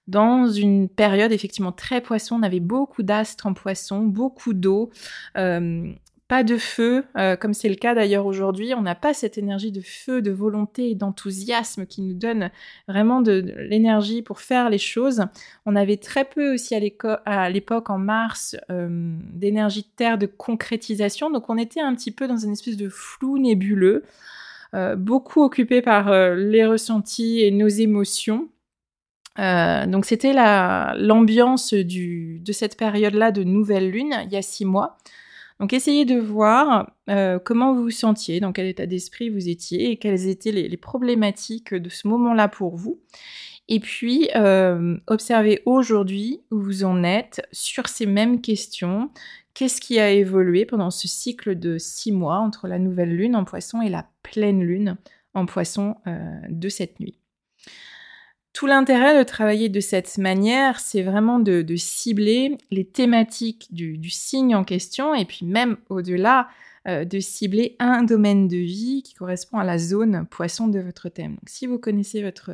dans 0.06 0.46
une 0.46 0.88
période 0.88 1.32
effectivement 1.32 1.72
très 1.72 2.00
poisson. 2.00 2.36
On 2.36 2.42
avait 2.42 2.60
beaucoup 2.60 3.02
d'astres 3.02 3.46
en 3.46 3.54
poisson, 3.54 4.02
beaucoup 4.02 4.54
d'eau. 4.54 4.90
Euh, 5.36 5.92
pas 6.30 6.44
de 6.44 6.58
feu, 6.58 7.02
euh, 7.18 7.34
comme 7.34 7.54
c'est 7.54 7.68
le 7.68 7.74
cas 7.74 7.92
d'ailleurs 7.92 8.24
aujourd'hui. 8.24 8.72
On 8.72 8.82
n'a 8.82 8.94
pas 8.94 9.14
cette 9.14 9.36
énergie 9.36 9.72
de 9.72 9.80
feu, 9.80 10.22
de 10.22 10.30
volonté 10.30 10.88
et 10.90 10.94
d'enthousiasme 10.94 11.86
qui 11.86 12.02
nous 12.02 12.14
donne 12.14 12.52
vraiment 12.86 13.20
de, 13.20 13.52
l'énergie 13.68 14.22
pour 14.22 14.38
faire 14.38 14.70
les 14.70 14.78
choses. 14.78 15.24
On 15.66 15.74
avait 15.74 15.96
très 15.96 16.24
peu 16.24 16.54
aussi 16.54 16.76
à 16.76 17.50
l'époque, 17.50 17.90
en 17.90 17.98
mars, 17.98 18.56
euh, 18.70 19.16
d'énergie 19.32 19.82
de 19.82 19.88
terre, 19.96 20.18
de 20.18 20.26
concrétisation. 20.26 21.30
Donc 21.30 21.50
on 21.50 21.58
était 21.58 21.80
un 21.80 21.96
petit 21.96 22.12
peu 22.12 22.28
dans 22.28 22.36
une 22.36 22.52
espèce 22.52 22.76
de 22.76 22.88
flou 22.88 23.38
nébuleux, 23.38 24.04
euh, 24.74 24.94
beaucoup 24.94 25.42
occupé 25.42 25.82
par 25.82 26.12
les 26.36 26.64
ressentis 26.64 27.40
et 27.40 27.50
nos 27.50 27.66
émotions. 27.66 28.48
donc 29.36 30.04
c'était 30.04 30.32
l'ambiance 30.32 31.74
de 31.74 32.52
cette 32.52 32.76
période-là 32.76 33.32
de 33.32 33.42
nouvelle 33.42 33.90
lune, 33.90 34.14
il 34.26 34.32
y 34.32 34.36
a 34.36 34.42
six 34.42 34.64
mois. 34.64 34.96
Donc 35.60 35.74
essayez 35.74 36.06
de 36.06 36.18
voir 36.18 36.90
euh, 37.10 37.38
comment 37.38 37.74
vous 37.74 37.82
vous 37.82 37.90
sentiez, 37.90 38.40
dans 38.40 38.52
quel 38.52 38.66
état 38.66 38.86
d'esprit 38.86 39.28
vous 39.28 39.50
étiez 39.50 39.90
et 39.90 39.98
quelles 39.98 40.26
étaient 40.26 40.52
les, 40.52 40.76
problématiques 40.78 41.74
de 41.74 41.90
ce 41.90 42.08
moment-là 42.08 42.48
pour 42.48 42.76
vous. 42.76 42.98
Et 43.68 43.78
puis, 43.78 44.30
euh, 44.34 44.96
observez 45.06 45.62
aujourd'hui 45.66 46.40
où 46.50 46.58
vous 46.58 46.82
en 46.84 47.04
êtes 47.04 47.46
sur 47.52 47.88
ces 47.88 48.06
mêmes 48.06 48.40
questions. 48.40 49.10
Qu'est-ce 49.52 49.82
qui 49.82 50.00
a 50.00 50.10
évolué 50.10 50.64
pendant 50.64 50.90
ce 50.90 51.06
cycle 51.06 51.58
de 51.58 51.76
six 51.76 52.10
mois 52.10 52.38
entre 52.38 52.66
la 52.66 52.78
nouvelle 52.78 53.14
lune 53.14 53.36
en 53.36 53.44
poisson 53.44 53.82
et 53.82 53.90
la 53.90 54.08
pleine 54.22 54.64
lune 54.64 54.96
en 55.34 55.44
poisson 55.44 55.96
euh, 56.06 56.40
de 56.48 56.68
cette 56.70 57.00
nuit? 57.00 57.18
Tout 58.52 58.66
l'intérêt 58.66 59.16
de 59.16 59.22
travailler 59.22 59.68
de 59.68 59.80
cette 59.80 60.18
manière, 60.18 60.80
c'est 60.80 61.02
vraiment 61.02 61.38
de, 61.38 61.64
cibler 61.76 62.58
les 62.70 62.84
thématiques 62.84 63.68
du, 63.70 64.10
signe 64.10 64.54
en 64.54 64.64
question 64.64 65.14
et 65.14 65.24
puis 65.24 65.46
même 65.46 65.76
au-delà, 65.88 66.48
euh, 66.88 67.04
de 67.04 67.20
cibler 67.20 67.76
un 67.78 68.02
domaine 68.02 68.48
de 68.48 68.56
vie 68.56 69.02
qui 69.02 69.14
correspond 69.14 69.58
à 69.58 69.64
la 69.64 69.78
zone 69.78 70.26
poisson 70.30 70.66
de 70.66 70.80
votre 70.80 71.08
thème. 71.10 71.32
Donc, 71.32 71.48
si 71.48 71.66
vous 71.66 71.78
connaissez 71.78 72.22
votre, 72.22 72.52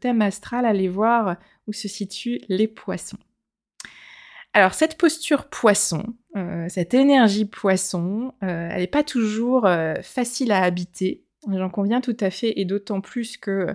thème 0.00 0.22
astral, 0.22 0.66
allez 0.66 0.88
voir 0.88 1.36
où 1.66 1.72
se 1.72 1.88
situent 1.88 2.40
les 2.48 2.68
poissons. 2.68 3.18
Alors 4.52 4.74
cette 4.74 4.98
posture 4.98 5.46
poisson, 5.46 6.14
euh, 6.36 6.66
cette 6.68 6.94
énergie 6.94 7.44
poisson, 7.44 8.32
euh, 8.44 8.68
elle 8.70 8.80
n'est 8.80 8.86
pas 8.86 9.02
toujours 9.02 9.68
facile 10.02 10.52
à 10.52 10.62
habiter. 10.62 11.24
J'en 11.52 11.70
conviens 11.70 12.00
tout 12.00 12.16
à 12.20 12.30
fait, 12.30 12.58
et 12.58 12.64
d'autant 12.64 13.00
plus 13.00 13.36
que 13.36 13.74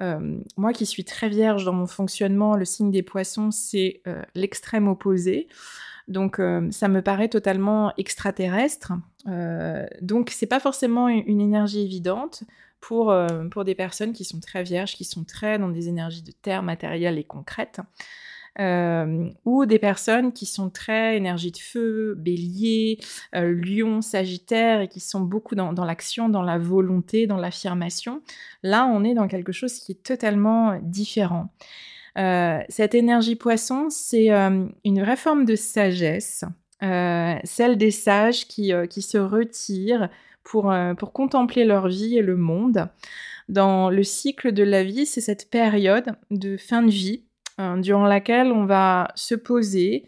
euh, 0.00 0.38
moi 0.56 0.72
qui 0.72 0.86
suis 0.86 1.04
très 1.04 1.28
vierge 1.28 1.64
dans 1.64 1.72
mon 1.72 1.86
fonctionnement, 1.86 2.56
le 2.56 2.64
signe 2.64 2.90
des 2.90 3.02
poissons, 3.02 3.50
c'est 3.50 4.02
euh, 4.06 4.22
l'extrême 4.34 4.88
opposé. 4.88 5.48
Donc 6.08 6.38
euh, 6.38 6.70
ça 6.70 6.88
me 6.88 7.02
paraît 7.02 7.28
totalement 7.28 7.92
extraterrestre. 7.96 8.92
donc 10.02 10.30
c'est 10.30 10.46
pas 10.46 10.60
forcément 10.60 11.08
une, 11.08 11.40
énergie 11.40 11.82
évidente 11.82 12.44
pour, 12.80 13.12
pour 13.50 13.64
des 13.64 13.74
personnes 13.74 14.12
qui 14.12 14.24
sont 14.24 14.38
très 14.38 14.62
vierges, 14.62 14.94
qui 14.94 15.04
sont 15.04 15.24
très 15.24 15.58
dans 15.58 15.68
des 15.68 15.88
énergies 15.88 16.22
de 16.22 16.30
terre 16.30 16.62
matérielle 16.62 17.18
et 17.18 17.24
concrètes. 17.24 17.80
Euh, 18.58 19.28
ou 19.44 19.66
des 19.66 19.78
personnes 19.78 20.32
qui 20.32 20.46
sont 20.46 20.70
très 20.70 21.16
énergie 21.16 21.52
de 21.52 21.58
feu, 21.58 22.14
bélier, 22.16 22.98
euh, 23.34 23.54
lion, 23.54 24.00
sagittaire, 24.00 24.80
et 24.80 24.88
qui 24.88 25.00
sont 25.00 25.20
beaucoup 25.20 25.54
dans, 25.54 25.72
l'action, 25.84 26.30
dans 26.30 26.42
la 26.42 26.56
volonté, 26.56 27.26
dans 27.26 27.36
l'affirmation. 27.36 28.22
Là, 28.62 28.86
on 28.86 29.04
est 29.04 29.14
dans 29.14 29.28
quelque 29.28 29.52
chose 29.52 29.74
qui 29.78 29.92
est 29.92 30.02
totalement 30.02 30.78
différent. 30.80 31.50
Euh, 32.16 32.60
cette 32.70 32.94
énergie 32.94 33.36
poisson, 33.36 33.88
c'est 33.90 34.30
une 34.30 35.00
vraie 35.00 35.16
forme 35.16 35.44
de 35.44 35.54
sagesse, 35.54 36.44
celle 36.80 37.76
des 37.76 37.90
sages 37.90 38.46
qui, 38.46 38.72
qui 38.88 39.02
se 39.02 39.18
retirent 39.18 40.08
pour, 40.44 40.74
pour 40.96 41.12
contempler 41.12 41.66
leur 41.66 41.88
vie 41.88 42.16
et 42.16 42.22
le 42.22 42.36
monde. 42.36 42.88
Dans 43.50 43.90
le 43.90 44.02
cycle 44.02 44.52
de 44.52 44.62
la 44.62 44.82
vie, 44.82 45.04
c'est 45.04 45.20
cette 45.20 45.50
période 45.50 46.12
de 46.30 46.56
fin 46.56 46.82
de 46.82 46.90
vie 46.90 47.25
Hein, 47.58 47.78
durant 47.78 48.04
laquelle 48.04 48.52
on 48.52 48.66
va 48.66 49.08
se 49.14 49.34
poser 49.34 50.06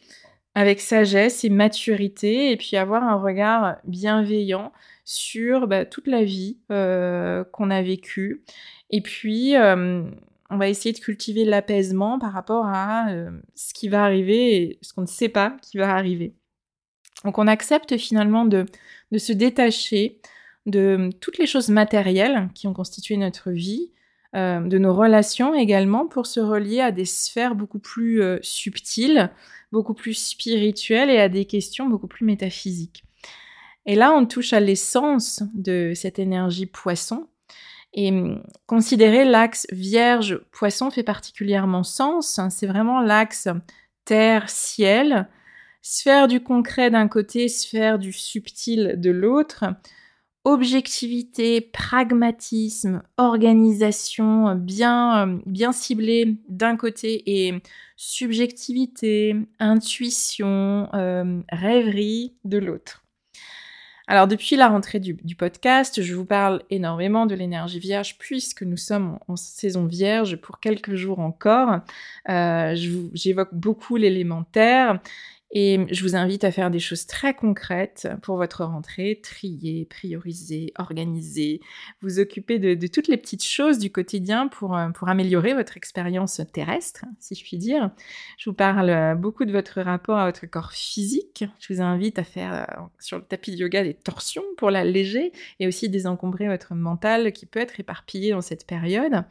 avec 0.55 0.81
sagesse 0.81 1.45
et 1.45 1.49
maturité 1.49 2.51
et 2.51 2.57
puis 2.59 2.77
avoir 2.77 3.03
un 3.03 3.17
regard 3.17 3.77
bienveillant 3.85 4.73
sur 5.05 5.67
bah, 5.67 5.87
toute 5.87 6.09
la 6.09 6.25
vie 6.25 6.59
euh, 6.71 7.45
qu'on 7.45 7.71
a 7.71 7.81
vécue. 7.81 8.45
Et 8.91 9.01
puis, 9.01 9.57
euh, 9.57 10.03
on 10.51 10.59
va 10.59 10.69
essayer 10.69 10.93
de 10.93 10.99
cultiver 10.99 11.47
l'apaisement 11.47 12.19
par 12.19 12.33
rapport 12.33 12.67
à 12.67 13.11
euh, 13.11 13.31
ce 13.55 13.73
qui 13.73 13.89
va 13.89 14.05
arriver 14.05 14.57
et 14.57 14.79
ce 14.83 14.93
qu'on 14.93 15.03
ne 15.03 15.07
sait 15.07 15.31
pas 15.31 15.57
qui 15.63 15.79
va 15.79 15.95
arriver. 15.95 16.35
Donc 17.25 17.39
on 17.39 17.47
accepte 17.47 17.97
finalement 17.97 18.45
de, 18.45 18.67
de 19.11 19.19
se 19.19 19.33
détacher 19.33 20.21
de 20.67 21.09
toutes 21.21 21.39
les 21.39 21.47
choses 21.47 21.71
matérielles 21.71 22.51
qui 22.55 22.67
ont 22.67 22.75
constitué 22.75 23.17
notre 23.17 23.51
vie, 23.51 23.91
euh, 24.37 24.61
de 24.61 24.77
nos 24.77 24.95
relations 24.95 25.55
également 25.55 26.07
pour 26.07 26.27
se 26.27 26.39
relier 26.41 26.81
à 26.81 26.93
des 26.93 27.07
sphères 27.07 27.55
beaucoup 27.55 27.79
plus 27.79 28.23
euh, 28.23 28.39
subtiles, 28.43 29.31
beaucoup 29.73 29.95
plus 29.95 30.13
spirituelles 30.13 31.09
et 31.09 31.19
à 31.19 31.31
des 31.31 31.47
questions 31.47 31.89
beaucoup 31.89 32.09
plus 32.09 32.27
métaphysiques. 32.27 33.05
Et 33.87 33.95
là, 33.95 34.13
on 34.13 34.27
touche 34.27 34.53
à 34.53 34.61
l'essence 34.61 35.43
de 35.55 35.93
cette 35.95 36.19
énergie 36.19 36.67
poisson. 36.67 37.27
Et 37.95 38.11
hum, 38.11 38.43
considérer 38.67 39.25
l'axe 39.25 39.67
vierge-poisson 39.73 40.91
fait 40.91 41.03
particulièrement 41.03 41.83
sens. 41.83 42.39
C'est 42.51 42.67
vraiment 42.67 43.01
l'axe 43.01 43.49
terre-ciel, 44.05 45.27
sphère 45.81 46.29
du 46.29 46.43
concret 46.43 46.91
d'un 46.91 47.09
côté, 47.09 47.49
sphère 47.49 47.99
du 47.99 48.13
subtil 48.13 48.95
de 48.99 49.11
l'autre 49.11 49.65
objectivité, 50.49 51.61
pragmatisme, 51.61 53.03
organisation 53.19 54.55
bien, 54.55 55.29
euh, 55.29 55.39
bien 55.45 55.73
ciblée 55.73 56.39
d'un 56.49 56.79
côté 56.79 57.23
et 57.27 57.61
subjectivité, 57.97 59.37
intuition, 59.59 60.89
euh, 60.95 61.43
rêverie 61.51 62.35
de 62.45 62.57
l'autre. 62.57 63.05
Alors 64.07 64.27
depuis 64.27 64.57
la 64.57 64.69
rentrée 64.69 65.01
du, 65.01 65.37
podcast, 65.37 66.01
je 66.01 66.15
vous 66.15 66.25
parle 66.25 66.63
énormément 66.71 67.27
de 67.27 67.35
l'énergie 67.35 67.79
vierge 67.79 68.17
puisque 68.19 68.63
nous 68.63 68.79
sommes 68.79 69.19
en, 69.29 69.37
saison 69.37 69.85
vierge 69.85 70.37
pour 70.37 70.61
quelques 70.61 70.95
jours 70.95 71.19
encore. 71.19 71.81
Euh, 72.31 72.75
j'évoque 73.13 73.53
beaucoup 73.53 73.97
l'élémentaire 73.97 74.99
et 75.51 75.87
je 75.91 76.03
vous 76.03 76.15
invite 76.15 76.45
à 76.45 76.53
faire 76.53 76.71
des 76.71 76.79
choses 76.79 77.07
très 77.07 77.33
concrètes 77.33 78.07
pour 78.23 78.37
votre 78.37 78.65
rentrée, 78.65 79.19
trier, 79.23 79.87
prioriser, 79.87 80.75
organiser, 80.79 81.61
vous 82.03 82.21
occuper 82.21 82.59
de, 82.59 82.87
toutes 82.87 83.09
les 83.09 83.17
petites 83.17 83.45
choses 83.45 83.79
du 83.79 83.91
quotidien 83.91 84.49
pour, 84.49 84.77
euh, 84.77 84.91
pour 84.91 85.09
améliorer 85.09 85.55
votre 85.55 85.79
expérience 85.79 86.43
terrestre, 86.53 87.07
si 87.19 87.35
je 87.35 87.43
puis 87.43 87.57
dire. 87.57 87.91
Je 88.37 88.51
vous 88.51 88.55
parle 88.55 88.91
euh, 88.91 89.15
beaucoup 89.15 89.47
de 89.47 89.53
votre 89.53 89.81
rapport 89.81 90.19
à 90.19 90.27
votre 90.27 90.45
corps 90.47 90.73
physique. 90.73 91.45
Je 91.61 91.73
vous 91.73 91.81
invite 91.81 92.19
à 92.19 92.25
faire 92.25 92.53
euh, 92.53 92.83
sur 92.99 93.17
le 93.17 93.25
tapis 93.25 93.53
de 93.53 93.57
yoga 93.57 93.83
des 93.83 93.95
torsions 93.95 94.45
pour 94.59 94.71
l'alléger 94.71 95.33
et 95.61 95.67
aussi 95.67 95.89
désencombrer 95.89 96.49
votre 96.49 96.75
mental 96.75 97.33
qui 97.33 97.47
peut 97.47 97.61
être 97.61 97.81
éparpillé 97.81 98.33
dans 98.33 98.43
cette 98.43 98.67
période. 98.67 99.25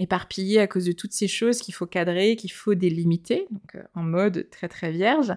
Éparpillé 0.00 0.58
à 0.58 0.66
cause 0.66 0.84
de 0.84 0.90
toutes 0.90 1.12
ces 1.12 1.28
choses 1.28 1.60
qu'il 1.60 1.72
faut 1.72 1.86
cadrer, 1.86 2.34
qu'il 2.34 2.50
faut 2.50 2.74
délimiter, 2.74 3.46
donc 3.50 3.84
en 3.94 4.02
mode 4.02 4.48
très 4.58 4.68
très 4.68 4.90
vierge. 4.90 5.34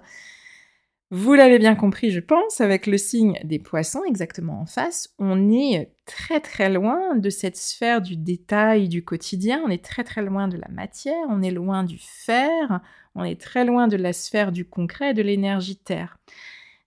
Vous 1.11 1.33
l'avez 1.33 1.59
bien 1.59 1.75
compris, 1.75 2.09
je 2.09 2.21
pense, 2.21 2.61
avec 2.61 2.87
le 2.87 2.97
signe 2.97 3.37
des 3.43 3.59
poissons 3.59 4.01
exactement 4.07 4.61
en 4.61 4.65
face, 4.65 5.13
on 5.19 5.51
est 5.51 5.91
très 6.05 6.39
très 6.39 6.69
loin 6.69 7.17
de 7.17 7.29
cette 7.29 7.57
sphère 7.57 8.01
du 8.01 8.15
détail 8.15 8.87
du 8.87 9.03
quotidien, 9.03 9.61
on 9.65 9.69
est 9.69 9.83
très 9.83 10.05
très 10.05 10.21
loin 10.21 10.47
de 10.47 10.57
la 10.57 10.69
matière, 10.69 11.25
on 11.29 11.41
est 11.41 11.51
loin 11.51 11.83
du 11.83 11.97
fer, 11.99 12.79
on 13.13 13.25
est 13.25 13.39
très 13.39 13.65
loin 13.65 13.89
de 13.89 13.97
la 13.97 14.13
sphère 14.13 14.53
du 14.53 14.63
concret, 14.63 15.13
de 15.13 15.21
l'énergie 15.21 15.75
terre. 15.75 16.17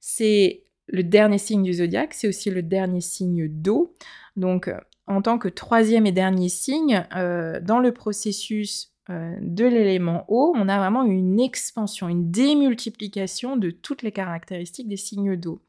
C'est 0.01 0.65
le 0.87 1.05
dernier 1.05 1.39
signe 1.39 1.63
du 1.63 1.75
zodiaque, 1.75 2.15
c'est 2.15 2.29
aussi 2.29 2.51
le 2.51 2.63
dernier 2.63 3.03
signe 3.03 3.47
d'eau. 3.47 3.95
Donc 4.37 4.71
en 5.07 5.21
tant 5.21 5.37
que 5.37 5.49
troisième 5.49 6.07
et 6.07 6.13
dernier 6.13 6.49
signe, 6.49 7.07
euh, 7.15 7.61
dans 7.61 7.79
le 7.79 7.93
processus 7.93 8.94
euh, 9.11 9.37
de 9.41 9.67
l'élément 9.67 10.25
eau, 10.29 10.55
on 10.57 10.69
a 10.69 10.79
vraiment 10.79 11.05
une 11.05 11.39
expansion, 11.39 12.09
une 12.09 12.31
démultiplication 12.31 13.57
de 13.57 13.71
toutes 13.71 14.03
les 14.03 14.13
caractéristiques 14.13 14.89
des 14.89 14.97
signes 14.97 15.37
d'eau. 15.37 15.61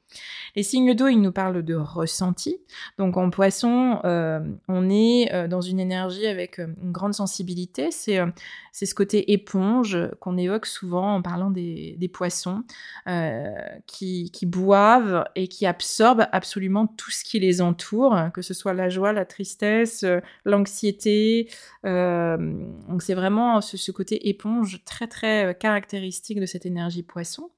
Les 0.56 0.64
signes 0.64 0.94
d'eau, 0.94 1.08
ils 1.08 1.22
nous 1.22 1.32
parlent 1.32 1.64
de 1.64 1.76
ressenti. 1.76 2.58
Donc 2.98 3.18
en 3.18 3.30
poisson, 3.30 4.00
euh, 4.06 4.40
on 4.68 4.90
est 4.90 5.34
euh, 5.34 5.48
dans 5.48 5.62
une 5.62 5.80
énergie 5.80 6.28
avec 6.28 6.60
euh, 6.60 6.68
une 6.82 6.92
grande 6.92 7.14
sensibilité. 7.14 7.90
C'est 7.92 8.22
ce 8.74 8.96
côté 8.96 9.34
éponge 9.34 9.98
qu'on 10.20 10.38
évoque 10.38 10.66
souvent 10.66 11.16
en 11.16 11.22
parlant 11.22 11.50
des, 11.50 11.96
des 11.98 12.08
poissons 12.08 12.64
qui, 13.86 14.32
qui, 14.32 14.46
boivent 14.46 15.26
et 15.36 15.48
qui 15.48 15.66
absorbent 15.66 16.28
absolument 16.32 16.88
tout 16.88 17.12
ce 17.12 17.24
qui 17.24 17.40
les 17.40 17.62
entoure, 17.62 18.18
que 18.34 18.42
ce 18.42 18.54
soit 18.54 18.74
la 18.74 18.90
joie, 18.90 19.14
la 19.14 19.26
tristesse, 19.26 20.04
l'anxiété. 20.44 21.50
donc 21.84 23.02
c'est 23.02 23.14
vraiment 23.14 23.62
ce, 23.62 23.78
ce 23.78 23.92
côté 23.92 24.28
éponge 24.28 24.84
très 24.84 25.08
très 25.08 25.56
caractéristique 25.58 26.42
de 26.42 26.46
cette 26.46 26.66
énergie 26.66 27.04
poisson. 27.04 27.50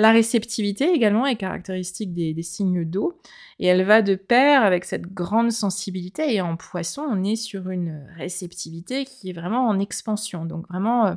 La 0.00 0.12
réceptivité 0.12 0.90
également 0.94 1.26
est 1.26 1.36
caractéristique 1.36 2.14
des, 2.14 2.42
signes 2.42 2.86
d'eau 2.86 3.20
et 3.58 3.66
elle 3.66 3.84
va 3.84 4.00
de 4.00 4.14
pair 4.14 4.62
avec 4.62 4.86
cette 4.86 5.12
grande 5.12 5.52
sensibilité. 5.52 6.34
Et 6.34 6.40
en 6.40 6.56
poisson, 6.56 7.02
on 7.02 7.22
est 7.22 7.36
sur 7.36 7.68
une 7.68 8.06
réceptivité 8.16 9.04
qui 9.04 9.28
est 9.28 9.34
vraiment 9.34 9.68
en 9.68 9.78
expansion, 9.78 10.46
donc 10.46 10.66
vraiment 10.68 11.06
euh, 11.06 11.14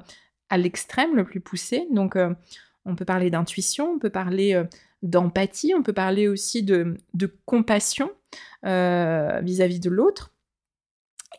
à 0.50 0.58
l'extrême 0.58 1.16
le 1.16 1.24
plus 1.24 1.40
poussé. 1.40 1.88
Donc 1.92 2.18
euh, 2.18 2.34
on 2.84 2.98
peut 2.98 3.06
parler 3.06 3.30
d'intuition, 3.30 3.90
on 3.90 4.00
peut 4.00 4.10
parler 4.10 4.54
euh, 4.54 4.66
d'empathie, 5.02 5.74
on 5.78 5.82
peut 5.82 5.94
parler 5.94 6.28
aussi 6.28 6.62
de, 6.62 6.98
compassion 7.46 8.12
vis-à-vis 8.64 9.80
de 9.80 9.90
l'autre. 9.90 10.34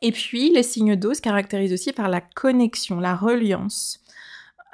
Et 0.01 0.13
puis 0.13 0.51
les 0.51 0.63
signes 0.63 0.97
d'eau 0.97 1.13
se 1.13 1.21
caractérisent 1.21 1.75
aussi 1.75 1.93
par 1.93 2.09
la 2.09 2.23
connexion, 2.23 3.01
la 3.01 3.15
reliance 3.15 4.04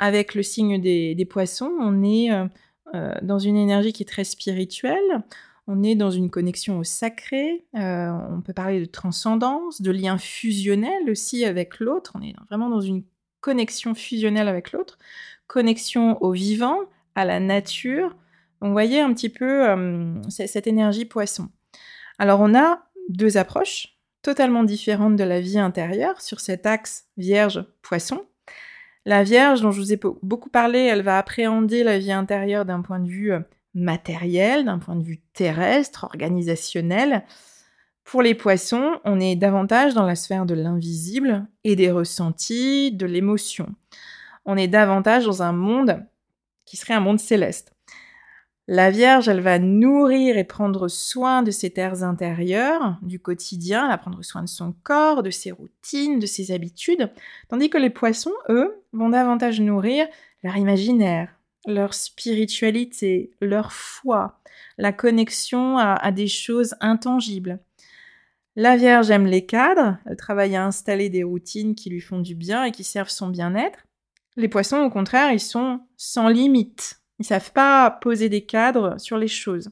avec 0.00 0.34
le 0.34 0.42
signe 0.42 0.80
des, 0.80 1.26
poissons, 1.28 1.70
on 1.78 2.02
est 2.02 2.32
euh, 2.32 2.46
euh, 2.94 3.12
dans 3.22 3.38
une 3.38 3.56
énergie 3.56 3.92
qui 3.92 4.02
est 4.02 4.06
très 4.06 4.24
spirituelle. 4.24 5.22
On 5.66 5.82
est 5.82 5.94
dans 5.94 6.10
une 6.10 6.30
connexion 6.30 6.78
au 6.78 6.84
sacré. 6.84 7.66
Euh, 7.76 8.10
on 8.30 8.40
peut 8.40 8.54
parler 8.54 8.80
de 8.80 8.86
transcendance, 8.86 9.82
de 9.82 9.90
lien 9.92 10.16
fusionnel 10.16 11.10
aussi 11.10 11.44
avec 11.44 11.78
l'autre. 11.80 12.12
On 12.14 12.22
est 12.22 12.34
vraiment 12.48 12.70
dans 12.70 12.80
une 12.80 13.04
connexion 13.40 13.94
fusionnelle 13.94 14.48
avec 14.48 14.72
l'autre. 14.72 14.98
Connexion 15.46 16.20
au 16.22 16.32
vivant, 16.32 16.78
à 17.14 17.26
la 17.26 17.38
nature. 17.38 18.16
Vous 18.62 18.72
voyez 18.72 19.00
un 19.00 19.12
petit 19.12 19.28
peu 19.28 19.66
cette 20.28 20.66
énergie 20.66 21.04
poisson. 21.04 21.48
Alors, 22.18 22.40
on 22.40 22.54
a 22.54 22.82
deux 23.08 23.36
approches 23.36 23.98
totalement 24.22 24.64
différentes 24.64 25.16
de 25.16 25.24
la 25.24 25.40
vie 25.40 25.58
intérieure 25.58 26.20
sur 26.20 26.40
cet 26.40 26.66
axe 26.66 27.06
Vierge-Poisson. 27.16 28.22
La 29.06 29.22
Vierge, 29.22 29.62
dont 29.62 29.70
je 29.70 29.80
vous 29.80 29.92
ai 29.92 30.00
beaucoup 30.22 30.50
parlé, 30.50 30.80
elle 30.80 31.02
va 31.02 31.18
appréhender 31.18 31.82
la 31.84 31.98
vie 31.98 32.12
intérieure 32.12 32.64
d'un 32.64 32.82
point 32.82 33.00
de 33.00 33.08
vue 33.08 33.32
euh, 33.32 33.40
matériel, 33.74 34.66
d'un 34.66 34.78
point 34.78 34.96
de 34.96 35.02
vue 35.02 35.20
terrestre, 35.32 36.04
organisationnel. 36.04 37.24
Pour 38.04 38.22
les 38.22 38.34
poissons, 38.34 38.98
on 39.04 39.20
est 39.20 39.36
davantage 39.36 39.94
dans 39.94 40.04
la 40.04 40.16
sphère 40.16 40.44
de 40.44 40.54
l'invisible 40.54 41.46
et 41.64 41.76
des 41.76 41.90
ressentis, 41.90 42.92
de 42.92 43.06
l'émotion. 43.06 43.74
On 44.44 44.56
est 44.56 44.68
davantage 44.68 45.24
dans 45.24 45.42
un 45.42 45.52
monde 45.52 46.04
qui 46.66 46.76
serait 46.76 46.94
un 46.94 47.00
monde 47.00 47.20
céleste. 47.20 47.72
La 48.72 48.92
Vierge, 48.92 49.28
elle 49.28 49.40
va 49.40 49.58
nourrir 49.58 50.38
et 50.38 50.44
prendre 50.44 50.86
soin 50.86 51.42
de 51.42 51.50
ses 51.50 51.70
terres 51.70 52.04
intérieures, 52.04 52.98
du 53.02 53.18
quotidien, 53.18 53.82
elle 53.82 53.90
va 53.90 53.98
prendre 53.98 54.22
soin 54.22 54.44
de 54.44 54.48
son 54.48 54.76
corps, 54.84 55.24
de 55.24 55.30
ses 55.30 55.50
routines, 55.50 56.20
de 56.20 56.26
ses 56.26 56.52
habitudes, 56.52 57.10
tandis 57.48 57.68
que 57.68 57.78
les 57.78 57.90
poissons, 57.90 58.30
eux, 58.48 58.80
vont 58.92 59.08
davantage 59.08 59.60
nourrir 59.60 60.06
leur 60.44 60.56
imaginaire, 60.56 61.34
leur 61.66 61.94
spiritualité, 61.94 63.32
leur 63.40 63.72
foi, 63.72 64.40
la 64.78 64.92
connexion 64.92 65.76
à, 65.76 66.12
des 66.12 66.28
choses 66.28 66.76
intangibles. 66.78 67.58
La 68.54 68.76
Vierge 68.76 69.10
aime 69.10 69.26
les 69.26 69.46
cadres, 69.46 69.98
elle 70.06 70.16
travaille 70.16 70.54
à 70.54 70.64
installer 70.64 71.08
des 71.08 71.24
routines 71.24 71.74
qui 71.74 71.90
lui 71.90 72.00
font 72.00 72.20
du 72.20 72.36
bien 72.36 72.62
et 72.62 72.70
qui 72.70 72.84
servent 72.84 73.10
son 73.10 73.30
bien-être. 73.30 73.80
Les 74.36 74.46
poissons, 74.46 74.78
au 74.78 74.90
contraire, 74.90 75.32
ils 75.32 75.40
sont 75.40 75.80
sans 75.96 76.28
limite. 76.28 76.99
Ils 77.20 77.26
savent 77.26 77.52
pas 77.52 77.90
poser 77.90 78.28
des 78.30 78.44
cadres 78.46 78.98
sur 78.98 79.18
les 79.18 79.28
choses. 79.28 79.70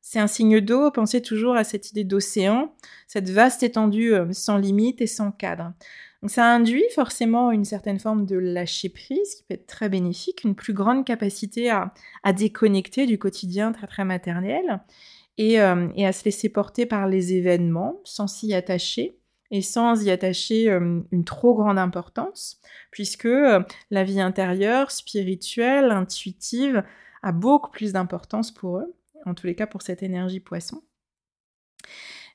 C'est 0.00 0.18
un 0.18 0.26
signe 0.26 0.60
d'eau, 0.60 0.90
pensez 0.90 1.22
toujours 1.22 1.54
à 1.54 1.62
cette 1.62 1.90
idée 1.90 2.02
d'océan, 2.02 2.74
cette 3.06 3.30
vaste 3.30 3.62
étendue 3.62 4.12
euh, 4.12 4.32
sans 4.32 4.58
limite 4.58 5.00
et 5.00 5.06
sans 5.06 5.30
cadre. 5.30 5.72
Donc 6.20 6.30
ça 6.30 6.44
induit 6.44 6.84
forcément 6.94 7.52
une 7.52 7.64
certaine 7.64 8.00
forme 8.00 8.26
de 8.26 8.36
lâcher 8.36 8.88
prise 8.88 9.36
qui 9.36 9.44
peut 9.44 9.54
être 9.54 9.66
très 9.66 9.88
bénéfique, 9.88 10.42
une 10.42 10.56
plus 10.56 10.72
grande 10.72 11.04
capacité 11.04 11.70
à, 11.70 11.92
déconnecter 12.32 13.06
du 13.06 13.18
quotidien 13.18 13.70
très 13.70 13.86
très 13.86 14.04
matériel 14.04 14.80
et, 15.38 15.60
euh, 15.60 15.88
et, 15.96 16.06
à 16.06 16.12
se 16.12 16.24
laisser 16.24 16.48
porter 16.48 16.84
par 16.84 17.06
les 17.06 17.34
événements 17.34 18.00
sans 18.04 18.26
s'y 18.26 18.54
attacher 18.54 19.16
et 19.52 19.62
sans 19.62 20.02
y 20.02 20.10
attacher 20.10 20.68
une 20.68 21.24
trop 21.24 21.54
grande 21.54 21.78
importance, 21.78 22.58
puisque 22.90 23.28
la 23.90 24.04
vie 24.04 24.20
intérieure, 24.20 24.90
spirituelle, 24.90 25.92
intuitive, 25.92 26.82
a 27.22 27.32
beaucoup 27.32 27.70
plus 27.70 27.92
d'importance 27.92 28.50
pour 28.50 28.78
eux, 28.78 28.94
en 29.26 29.34
tous 29.34 29.46
les 29.46 29.54
cas 29.54 29.66
pour 29.66 29.82
cette 29.82 30.02
énergie 30.02 30.40
poisson. 30.40 30.82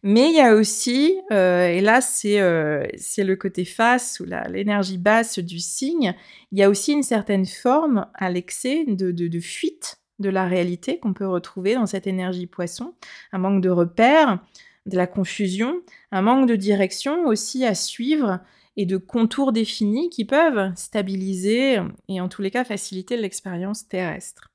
Mais 0.03 0.29
il 0.29 0.35
y 0.35 0.41
a 0.41 0.53
aussi, 0.53 1.19
et 1.31 1.81
là 1.81 2.01
c'est 2.01 2.37
le 2.37 3.35
côté 3.35 3.65
face 3.65 4.19
ou 4.19 4.25
l'énergie 4.47 4.99
basse 4.99 5.39
du 5.39 5.59
signe, 5.59 6.13
il 6.51 6.59
y 6.59 6.63
a 6.63 6.69
aussi 6.69 6.93
une 6.93 7.03
certaine 7.03 7.47
forme 7.47 8.05
à 8.13 8.29
l'excès 8.29 8.85
de, 8.85 9.11
de, 9.11 9.39
fuite 9.39 9.97
de 10.19 10.29
la 10.29 10.45
réalité 10.45 10.99
qu'on 10.99 11.13
peut 11.13 11.27
retrouver 11.27 11.73
dans 11.73 11.87
cette 11.87 12.05
énergie 12.05 12.45
poisson, 12.45 12.93
un 13.31 13.39
manque 13.39 13.63
de 13.63 13.71
repères, 13.71 14.39
de 14.87 14.97
la 14.97 15.07
confusion, 15.07 15.81
un 16.11 16.21
manque 16.21 16.47
de 16.47 16.55
direction 16.55 17.25
aussi 17.25 17.65
à 17.65 17.75
suivre 17.75 18.39
et 18.77 18.85
de 18.85 18.97
contours 18.97 19.51
définis 19.51 20.09
qui 20.09 20.23
peuvent 20.23 20.71
stabiliser 20.75 21.79
et 22.07 22.21
en 22.21 22.29
tous 22.29 22.41
les 22.41 22.51
cas 22.51 22.63
faciliter 22.63 23.17
l'expérience 23.17 23.87
terrestre. 23.87 24.51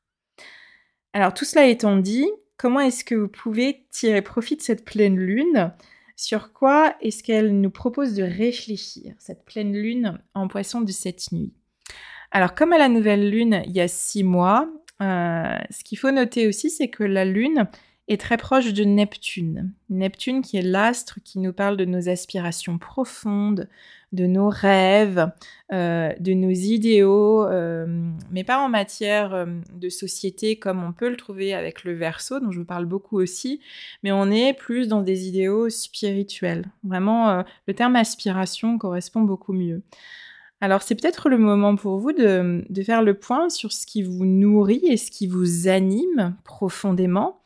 Alors 1.12 1.35
tout 1.35 1.45
cela 1.45 1.66
étant 1.66 1.97
dit, 1.97 2.27
comment 2.57 2.81
est-ce 2.81 3.05
que 3.05 3.14
vous 3.14 3.29
pouvez 3.29 3.85
tirer 3.90 4.23
profit 4.23 4.57
de 4.57 4.62
cette 4.62 4.85
pleine 4.85 5.18
lune? 5.18 5.73
Sur 6.16 6.53
quoi 6.53 6.95
est-ce 7.01 7.23
qu'elle 7.23 7.61
nous 7.61 7.71
propose 7.71 8.14
de 8.14 8.23
réfléchir, 8.23 9.14
cette 9.18 9.45
pleine 9.45 9.73
lune 9.73 10.18
en 10.35 10.47
poisson 10.47 10.81
de 10.81 10.92
cette 10.92 11.33
nuit? 11.33 11.53
Alors 12.31 12.55
comme 12.55 12.73
à 12.73 12.79
la 12.79 12.88
nouvelle 12.88 13.29
lune 13.29 13.62
il 13.66 13.73
y 13.73 13.81
a 13.81 13.88
six 13.88 14.23
mois, 14.23 14.71
euh, 15.03 15.59
ce 15.71 15.83
qu'il 15.85 15.99
faut 15.99 16.12
noter 16.12 16.47
aussi 16.47 16.71
c'est 16.71 16.88
que 16.88 17.03
la 17.03 17.25
lune 17.25 17.68
est 18.09 18.21
très 18.21 18.37
proche 18.37 18.73
de 18.73 18.85
Neptune. 18.85 19.73
Neptune 19.88 20.43
qui 20.43 20.57
est 20.57 20.62
l'astre 20.62 21.21
qui 21.25 21.38
nous 21.38 21.53
parle 21.53 21.77
de 21.77 21.85
nos 21.85 22.09
aspirations 22.09 22.79
profondes, 22.79 23.69
de 24.12 24.27
nos 24.27 24.49
rêves, 24.49 25.31
euh, 25.73 26.12
de 26.19 26.33
nos 26.33 26.51
idéaux, 26.51 27.47
euh, 27.47 27.87
mais 28.31 28.45
pas 28.45 28.59
en 28.59 28.69
matière 28.69 29.33
euh, 29.33 29.47
de 29.73 29.88
société 29.88 30.59
comme 30.59 30.83
on 30.85 30.93
peut 30.93 31.09
le 31.09 31.17
trouver 31.17 31.55
avec 31.55 31.85
le 31.85 31.95
verso, 31.95 32.41
dont 32.41 32.51
je 32.51 32.59
vous 32.59 32.67
parle 32.67 32.87
beaucoup 32.87 33.19
aussi, 33.19 33.61
mais 34.03 34.12
on 34.12 34.31
est 34.31 34.53
plus 34.53 34.88
dans 34.88 35.01
des 35.01 35.29
idéaux 35.29 35.71
spirituels. 35.71 36.67
Vraiment, 36.85 37.45
le 37.67 37.75
terme 37.75 37.97
aspiration 37.97 38.79
correspond 38.79 39.23
beaucoup 39.23 39.53
mieux. 39.53 39.83
Alors 40.61 40.83
c'est 40.83 40.95
peut-être 40.95 41.29
le 41.29 41.38
moment 41.38 41.75
pour 41.75 41.99
vous 41.99 42.12
de, 42.12 42.65
de 42.69 42.83
faire 42.83 43.03
le 43.03 43.15
point 43.15 43.49
sur 43.49 43.73
ce 43.73 43.87
qui 43.87 44.03
vous 44.03 44.25
nourrit 44.25 44.83
et 44.87 44.97
ce 44.97 45.11
qui 45.11 45.27
vous 45.27 45.67
anime 45.69 46.37
profondément. 46.45 47.41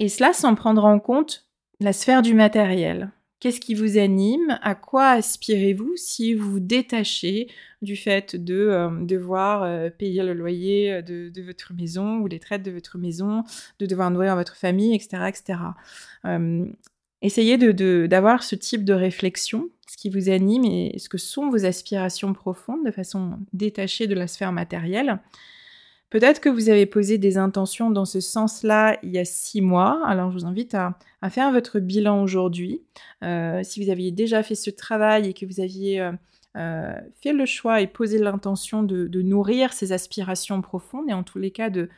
Et 0.00 0.08
cela 0.08 0.32
sans 0.32 0.54
prendre 0.54 0.84
en 0.84 1.00
compte 1.00 1.48
la 1.80 1.92
sphère 1.92 2.22
du 2.22 2.34
matériel. 2.34 3.12
Qu'est-ce 3.40 3.60
qui 3.60 3.74
vous 3.74 3.98
anime? 3.98 4.58
À 4.62 4.74
quoi 4.74 5.10
aspirez-vous 5.10 5.92
si 5.96 6.34
vous 6.34 6.50
vous 6.52 6.60
détachez 6.60 7.48
du 7.82 7.94
fait 7.94 8.34
de 8.34 8.54
euh, 8.54 8.90
devoir 9.04 9.62
euh, 9.62 9.90
payer 9.90 10.24
le 10.24 10.34
loyer 10.34 10.92
euh, 10.92 11.02
de, 11.02 11.42
votre 11.42 11.72
maison 11.72 12.16
ou 12.16 12.26
les 12.26 12.40
traites 12.40 12.64
de 12.64 12.72
votre 12.72 12.98
maison, 12.98 13.44
de 13.78 13.86
devoir 13.86 14.10
nourrir 14.10 14.34
votre 14.34 14.56
famille, 14.56 14.92
etc. 14.92 15.28
etc. 15.28 15.60
essayez 17.22 17.58
d'avoir 18.08 18.42
ce 18.42 18.56
type 18.56 18.84
de 18.84 18.92
réflexion, 18.92 19.68
ce 19.88 19.96
qui 19.96 20.10
vous 20.10 20.30
anime 20.30 20.64
et 20.64 20.98
ce 20.98 21.08
que 21.08 21.18
sont 21.18 21.48
vos 21.48 21.64
aspirations 21.64 22.32
profondes 22.32 22.84
de 22.84 22.90
façon 22.90 23.38
détachée 23.52 24.08
de 24.08 24.14
la 24.14 24.26
sphère 24.26 24.52
matérielle. 24.52 25.20
Peut-être 26.10 26.40
que 26.40 26.48
vous 26.48 26.70
avez 26.70 26.86
posé 26.86 27.18
des 27.18 27.36
intentions 27.36 27.90
dans 27.90 28.06
ce 28.06 28.20
sens-là 28.20 28.98
il 29.02 29.10
y 29.10 29.18
a 29.18 29.26
six 29.26 29.60
mois. 29.60 30.00
Alors, 30.06 30.30
je 30.30 30.38
vous 30.38 30.46
invite 30.46 30.74
à, 30.74 30.98
faire 31.28 31.52
votre 31.52 31.80
bilan 31.80 32.22
aujourd'hui. 32.22 32.80
Euh, 33.22 33.60
si 33.62 33.84
vous 33.84 33.90
aviez 33.90 34.10
déjà 34.10 34.42
fait 34.42 34.54
ce 34.54 34.70
travail 34.70 35.28
et 35.28 35.34
que 35.34 35.44
vous 35.44 35.60
aviez 35.60 36.00
euh, 36.00 36.12
euh, 36.56 36.94
fait 37.20 37.34
le 37.34 37.44
choix 37.44 37.82
et 37.82 37.86
posé 37.86 38.18
l'intention 38.18 38.82
de, 38.82 39.20
nourrir 39.20 39.74
ces 39.74 39.92
aspirations 39.92 40.62
profondes 40.62 41.10
et 41.10 41.12
en 41.12 41.22
tous 41.22 41.38
les 41.38 41.50
cas 41.50 41.68
de 41.68 41.90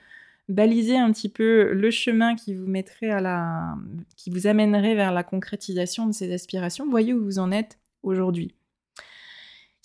baliser 0.48 0.98
un 0.98 1.12
petit 1.12 1.28
peu 1.28 1.72
le 1.72 1.90
chemin 1.92 2.34
qui 2.34 2.54
vous 2.54 2.66
mettrait 2.66 3.10
à 3.10 3.20
la, 3.20 3.76
qui 4.16 4.30
vous 4.30 4.48
amènerait 4.48 4.96
vers 4.96 5.12
la 5.12 5.22
concrétisation 5.22 6.06
de 6.08 6.12
ces 6.12 6.32
aspirations, 6.32 6.90
voyez 6.90 7.14
où 7.14 7.22
vous 7.22 7.38
en 7.38 7.52
êtes 7.52 7.78
aujourd'hui. 8.02 8.52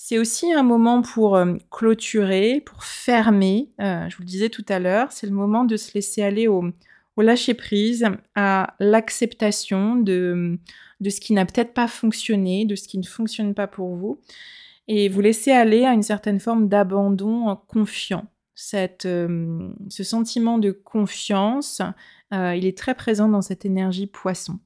C'est 0.07 0.19
aussi 0.19 0.53
un 0.53 0.61
moment 0.61 1.01
pour 1.01 1.35
euh, 1.35 1.55
clôturer, 1.71 2.61
pour 2.63 2.83
fermer. 2.83 3.71
Euh, 3.81 4.07
je 4.07 4.15
vous 4.17 4.21
le 4.21 4.27
disais 4.27 4.49
tout 4.49 4.65
à 4.69 4.77
l'heure, 4.77 5.11
c'est 5.11 5.25
le 5.25 5.33
moment 5.33 5.65
de 5.65 5.77
se 5.77 5.95
laisser 5.95 6.21
aller 6.21 6.47
au, 6.47 6.63
lâcher 7.17 7.55
prise, 7.55 8.05
à 8.35 8.75
l'acceptation 8.79 9.95
de, 9.95 10.59
de 11.01 11.09
ce 11.09 11.19
qui 11.19 11.33
n'a 11.33 11.43
peut-être 11.47 11.73
pas 11.73 11.87
fonctionné, 11.87 12.65
de 12.65 12.75
ce 12.75 12.87
qui 12.87 12.99
ne 12.99 13.03
fonctionne 13.03 13.55
pas 13.55 13.65
pour 13.65 13.95
vous, 13.95 14.21
et 14.87 15.09
vous 15.09 15.21
laisser 15.21 15.49
aller 15.49 15.85
à 15.85 15.93
une 15.93 16.03
certaine 16.03 16.39
forme 16.39 16.69
d'abandon 16.69 17.57
confiant. 17.67 18.27
Cette, 18.53 19.07
euh, 19.07 19.69
ce 19.89 20.03
sentiment 20.03 20.59
de 20.59 20.69
confiance, 20.69 21.81
il 22.31 22.67
est 22.67 22.77
très 22.77 22.93
présent 22.93 23.27
dans 23.27 23.41
cette 23.41 23.65
énergie 23.65 24.05
poisson. 24.05 24.59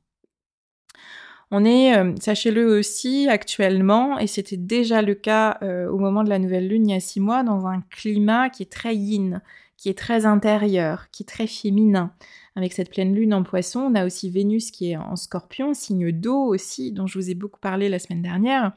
On 1.51 1.65
est, 1.65 1.97
euh, 1.97 2.13
sachez-le 2.19 2.77
aussi, 2.77 3.27
actuellement, 3.27 4.19
et 4.19 4.27
c'était 4.27 4.57
déjà 4.57 5.01
le 5.01 5.15
cas 5.15 5.57
euh, 5.63 5.89
au 5.89 5.97
moment 5.97 6.23
de 6.23 6.29
la 6.29 6.38
nouvelle 6.38 6.67
lune 6.67 6.88
il 6.88 6.93
y 6.93 6.95
a 6.95 6.99
six 6.99 7.19
mois, 7.19 7.43
dans 7.43 7.65
un 7.65 7.81
climat 7.89 8.49
qui 8.49 8.63
est 8.63 8.71
très 8.71 8.95
yin, 8.95 9.41
qui 9.75 9.89
est 9.89 9.97
très 9.97 10.25
intérieur, 10.27 11.09
qui 11.12 11.23
est 11.23 11.25
très 11.25 11.47
féminin. 11.47 12.13
Avec 12.55 12.73
cette 12.73 12.91
pleine 12.91 13.15
lune 13.15 13.33
en 13.33 13.41
poisson, 13.41 13.79
on 13.79 13.95
a 13.95 14.05
aussi 14.05 14.29
Vénus 14.29 14.69
qui 14.69 14.91
est 14.91 14.97
en 14.97 15.15
scorpion, 15.15 15.73
signe 15.73 16.12
d'eau 16.12 16.43
aussi, 16.43 16.91
dont 16.91 17.07
je 17.07 17.17
vous 17.17 17.31
ai 17.31 17.35
beaucoup 17.35 17.59
parlé 17.59 17.89
la 17.89 17.97
semaine 17.97 18.21
dernière. 18.21 18.73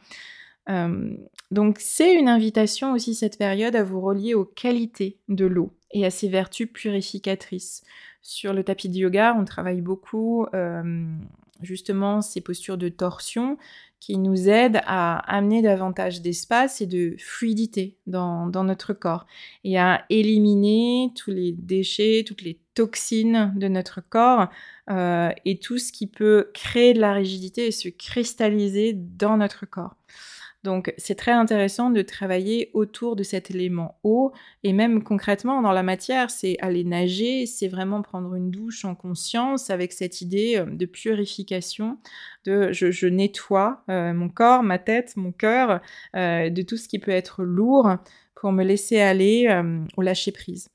Euh, 0.70 1.14
donc 1.50 1.78
c'est 1.80 2.14
une 2.14 2.28
invitation 2.28 2.92
aussi 2.92 3.14
cette 3.14 3.36
période 3.36 3.74
à 3.74 3.82
vous 3.82 4.00
relier 4.00 4.34
aux 4.34 4.44
qualités 4.44 5.18
de 5.28 5.44
l'eau 5.44 5.72
et 5.90 6.06
à 6.06 6.10
ses 6.10 6.28
vertus 6.28 6.68
purificatrices. 6.72 7.82
Sur 8.22 8.52
le 8.52 8.62
tapis 8.62 8.88
de 8.88 8.96
yoga, 8.96 9.34
on 9.36 9.44
travaille 9.44 9.80
beaucoup 9.80 10.46
justement 11.62 12.20
ces 12.20 12.40
postures 12.40 12.78
de 12.78 12.88
torsion 12.88 13.58
qui 14.02 14.18
nous 14.18 14.48
aident 14.48 14.80
à 14.84 15.18
amener 15.32 15.62
davantage 15.62 16.22
d'espace 16.22 16.80
et 16.80 16.86
de 16.86 17.14
fluidité 17.18 17.96
dans, 18.08 18.50
notre 18.64 18.94
corps 18.94 19.26
et 19.62 19.78
à 19.78 20.04
éliminer 20.10 21.12
tous 21.14 21.30
les 21.30 21.52
déchets, 21.52 22.24
toutes 22.26 22.42
les 22.42 22.58
toxines 22.74 23.52
de 23.54 23.68
notre 23.68 24.00
corps 24.00 24.48
euh, 24.90 25.30
et 25.44 25.60
tout 25.60 25.78
ce 25.78 25.92
qui 25.92 26.08
peut 26.08 26.50
créer 26.52 26.94
de 26.94 27.00
la 27.00 27.12
rigidité 27.12 27.68
et 27.68 27.70
se 27.70 27.88
cristalliser 27.88 28.92
dans 28.92 29.36
notre 29.36 29.66
corps. 29.66 29.94
Donc 30.64 30.94
c'est 30.96 31.16
très 31.16 31.32
intéressant 31.32 31.90
de 31.90 32.02
travailler 32.02 32.70
autour 32.72 33.16
de 33.16 33.24
cet 33.24 33.50
élément 33.50 33.98
eau 34.04 34.32
et 34.62 34.72
même 34.72 35.02
concrètement 35.02 35.60
dans 35.60 35.72
la 35.72 35.82
matière, 35.82 36.30
c'est 36.30 36.56
aller 36.60 36.84
nager, 36.84 37.46
c'est 37.46 37.66
vraiment 37.66 38.00
prendre 38.00 38.34
une 38.34 38.50
douche 38.50 38.84
en 38.84 38.94
conscience 38.94 39.70
avec 39.70 39.92
cette 39.92 40.20
idée 40.20 40.58
euh, 40.58 40.66
de 40.66 40.86
purification, 40.86 41.98
de 42.44 42.70
je, 42.70 43.06
nettoie 43.06 43.82
euh, 43.88 44.12
mon 44.12 44.28
corps, 44.28 44.62
ma 44.62 44.78
tête, 44.78 45.16
mon 45.16 45.32
cœur, 45.32 45.80
euh, 46.14 46.48
de 46.48 46.62
tout 46.62 46.76
ce 46.76 46.86
qui 46.86 47.00
peut 47.00 47.10
être 47.10 47.42
lourd 47.42 47.96
pour 48.36 48.52
me 48.52 48.62
laisser 48.62 49.00
aller 49.00 49.62
au 49.96 50.02
lâcher 50.02 50.32
prise. 50.32 50.68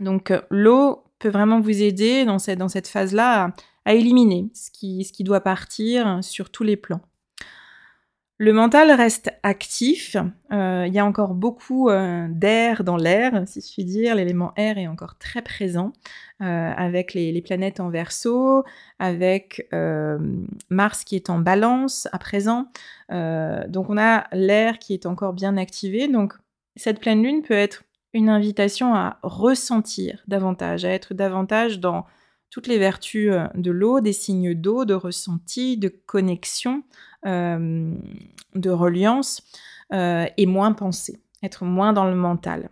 Donc 0.00 0.32
l'eau 0.50 1.04
peut 1.18 1.30
vraiment 1.30 1.60
vous 1.60 1.82
aider 1.82 2.26
dans 2.26 2.38
cette, 2.38 2.88
phase-là 2.88 3.54
à, 3.86 3.94
éliminer 3.94 4.50
ce 4.52 4.70
qui 4.70 5.24
doit 5.24 5.40
partir 5.40 6.22
sur 6.22 6.50
tous 6.50 6.62
les 6.62 6.76
plans. 6.76 7.00
Le 8.42 8.52
mental 8.52 8.90
reste 8.90 9.30
actif. 9.44 10.16
Euh, 10.52 10.84
il 10.88 10.92
y 10.92 10.98
a 10.98 11.06
encore 11.06 11.34
beaucoup 11.34 11.90
euh, 11.90 12.26
d'air 12.28 12.82
dans 12.82 12.96
l'air, 12.96 13.44
si 13.46 13.60
je 13.60 13.72
puis 13.72 13.84
dire. 13.84 14.16
L'élément 14.16 14.52
air 14.56 14.78
est 14.78 14.88
encore 14.88 15.16
très 15.16 15.42
présent 15.42 15.92
euh, 16.40 16.72
avec 16.76 17.14
les, 17.14 17.40
planètes 17.40 17.78
en 17.78 17.88
verso, 17.88 18.64
avec 18.98 19.68
Mars 20.70 21.04
qui 21.04 21.14
est 21.14 21.30
en 21.30 21.38
balance 21.38 22.08
à 22.10 22.18
présent. 22.18 22.66
donc 23.10 23.88
on 23.88 23.96
a 23.96 24.26
l'air 24.32 24.80
qui 24.80 24.92
est 24.92 25.06
encore 25.06 25.34
bien 25.34 25.56
activé. 25.56 26.08
Donc 26.08 26.34
cette 26.74 26.98
pleine 26.98 27.22
lune 27.22 27.42
peut 27.42 27.54
être 27.54 27.84
une 28.12 28.28
invitation 28.28 28.92
à 28.92 29.20
ressentir 29.22 30.20
davantage, 30.26 30.84
à 30.84 30.90
être 30.90 31.14
davantage 31.14 31.78
dans 31.78 32.06
toutes 32.50 32.66
les 32.66 32.78
vertus 32.78 33.32
de 33.54 33.70
l'eau, 33.70 34.00
des 34.00 34.12
signes 34.12 34.52
d'eau, 34.52 34.84
de 34.84 34.94
ressenti, 34.94 35.78
de 35.78 35.88
connexion 35.88 36.82
de 37.24 38.70
reliance 38.70 39.42
euh, 39.92 40.26
et 40.36 40.46
moins 40.46 40.72
penser, 40.72 41.20
être 41.42 41.64
moins 41.64 41.92
dans 41.92 42.04
le 42.04 42.16
mental. 42.16 42.70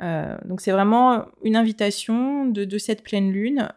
Euh, 0.00 0.36
donc 0.44 0.60
c'est 0.60 0.70
vraiment 0.70 1.26
une 1.42 1.56
invitation 1.56 2.46
de, 2.46 2.78
cette 2.78 3.02
pleine 3.02 3.30
lune. 3.32 3.68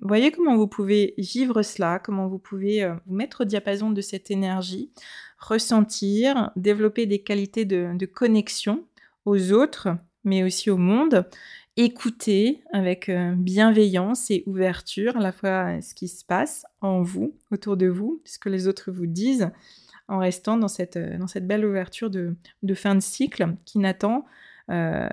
voyez 0.00 0.32
comment 0.32 0.56
vous 0.56 0.66
pouvez 0.66 1.14
vivre 1.18 1.62
cela, 1.62 1.98
comment 1.98 2.28
vous 2.28 2.38
pouvez 2.38 2.92
vous 3.06 3.14
mettre 3.14 3.42
au 3.42 3.44
diapason 3.44 3.90
de 3.90 4.00
cette 4.00 4.30
énergie, 4.30 4.90
ressentir, 5.38 6.50
développer 6.56 7.06
des 7.06 7.22
qualités 7.22 7.64
de 7.64 8.06
connexion 8.06 8.84
aux 9.24 9.52
autres, 9.52 9.88
mais 10.24 10.42
aussi 10.42 10.70
au 10.70 10.76
monde, 10.76 11.26
écouter 11.76 12.62
avec 12.72 13.08
euh, 13.08 13.34
bienveillance 13.34 14.30
et 14.30 14.42
ouverture 14.46 15.16
à 15.16 15.20
la 15.20 15.32
fois 15.32 15.80
ce 15.80 15.94
qui 15.94 16.08
se 16.08 16.24
passe 16.24 16.66
en 16.80 17.02
vous, 17.02 17.34
autour 17.50 17.76
de 17.76 17.86
vous, 17.86 18.20
ce 18.24 18.38
que 18.38 18.48
les 18.48 18.68
autres 18.68 18.90
vous 18.90 19.06
disent, 19.06 19.50
en 20.08 20.18
restant 20.18 20.56
dans 20.56 20.68
cette, 20.68 20.96
euh, 20.96 21.16
dans 21.18 21.26
cette 21.26 21.46
belle 21.46 21.64
ouverture 21.64 22.10
de, 22.10 22.36
fin 22.74 22.94
de 22.94 23.00
cycle 23.00 23.56
qui 23.64 23.78
n'attend 23.78 24.26
euh, 24.70 25.08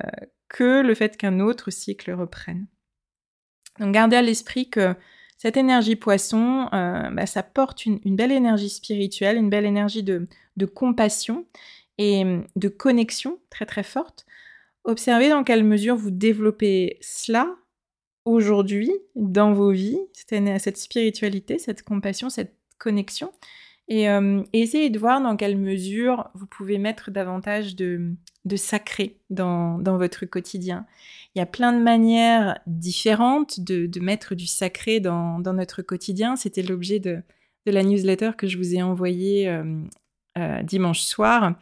que 0.50 0.82
le 0.82 0.94
fait 0.96 1.16
qu'un 1.16 1.40
autre 1.40 1.72
cycle 1.72 2.12
reprenne. 2.12 2.68
Donc 3.80 3.94
gardez 3.94 4.18
à 4.18 4.22
l'esprit 4.22 4.70
que 4.70 4.94
cette 5.38 5.56
énergie 5.56 5.96
poisson, 5.96 6.68
bah, 6.70 7.26
ça 7.26 7.44
porte 7.44 7.86
une, 7.86 8.02
une, 8.04 8.18
belle 8.18 8.34
énergie 8.34 8.70
spirituelle, 8.70 9.38
une 9.38 9.50
belle 9.50 9.66
énergie 9.66 10.04
de, 10.04 10.28
de 10.58 10.66
compassion 10.66 11.46
et 11.98 12.26
de 12.58 12.68
connexion 12.68 13.40
très 13.50 13.66
très 13.66 13.84
forte 13.84 14.26
Observez 14.84 15.30
dans 15.30 15.44
quelle 15.44 15.64
mesure 15.64 15.96
vous 15.96 16.12
développez 16.12 16.98
cela 17.02 17.56
aujourd'hui 18.26 18.92
dans 19.16 19.54
vos 19.54 19.72
vies, 19.72 20.00
cette 20.14 20.78
spiritualité, 20.78 21.60
cette 21.60 21.84
compassion, 21.84 22.30
cette 22.30 22.56
connexion. 22.78 23.32
Euh, 23.92 24.44
et, 24.54 24.62
essayez 24.62 24.90
de 24.90 25.00
voir 25.00 25.22
dans 25.22 25.36
quelle 25.36 25.58
mesure 25.58 26.30
vous 26.36 26.46
pouvez 26.46 26.78
mettre 26.78 27.10
davantage 27.10 27.76
de, 27.76 28.16
sacré 28.56 29.18
dans, 29.30 29.80
votre 29.84 30.26
quotidien. 30.26 30.86
Il 31.34 31.40
y 31.40 31.42
a 31.42 31.46
plein 31.46 31.74
de 31.74 31.82
manières 31.82 32.60
différentes 32.68 33.60
de, 33.60 34.00
mettre 34.00 34.36
du 34.36 34.46
sacré 34.46 35.00
dans, 35.00 35.40
notre 35.40 35.82
quotidien. 35.82 36.36
C'était 36.36 36.62
l'objet 36.62 37.00
de, 37.00 37.24
la 37.66 37.84
newsletter 37.84 38.32
que 38.38 38.48
je 38.48 38.58
vous 38.58 38.74
ai 38.76 38.82
envoyée 38.82 39.48
euh, 39.48 39.64
euh, 40.38 40.64
dimanche 40.64 41.02
soir. 41.02 41.54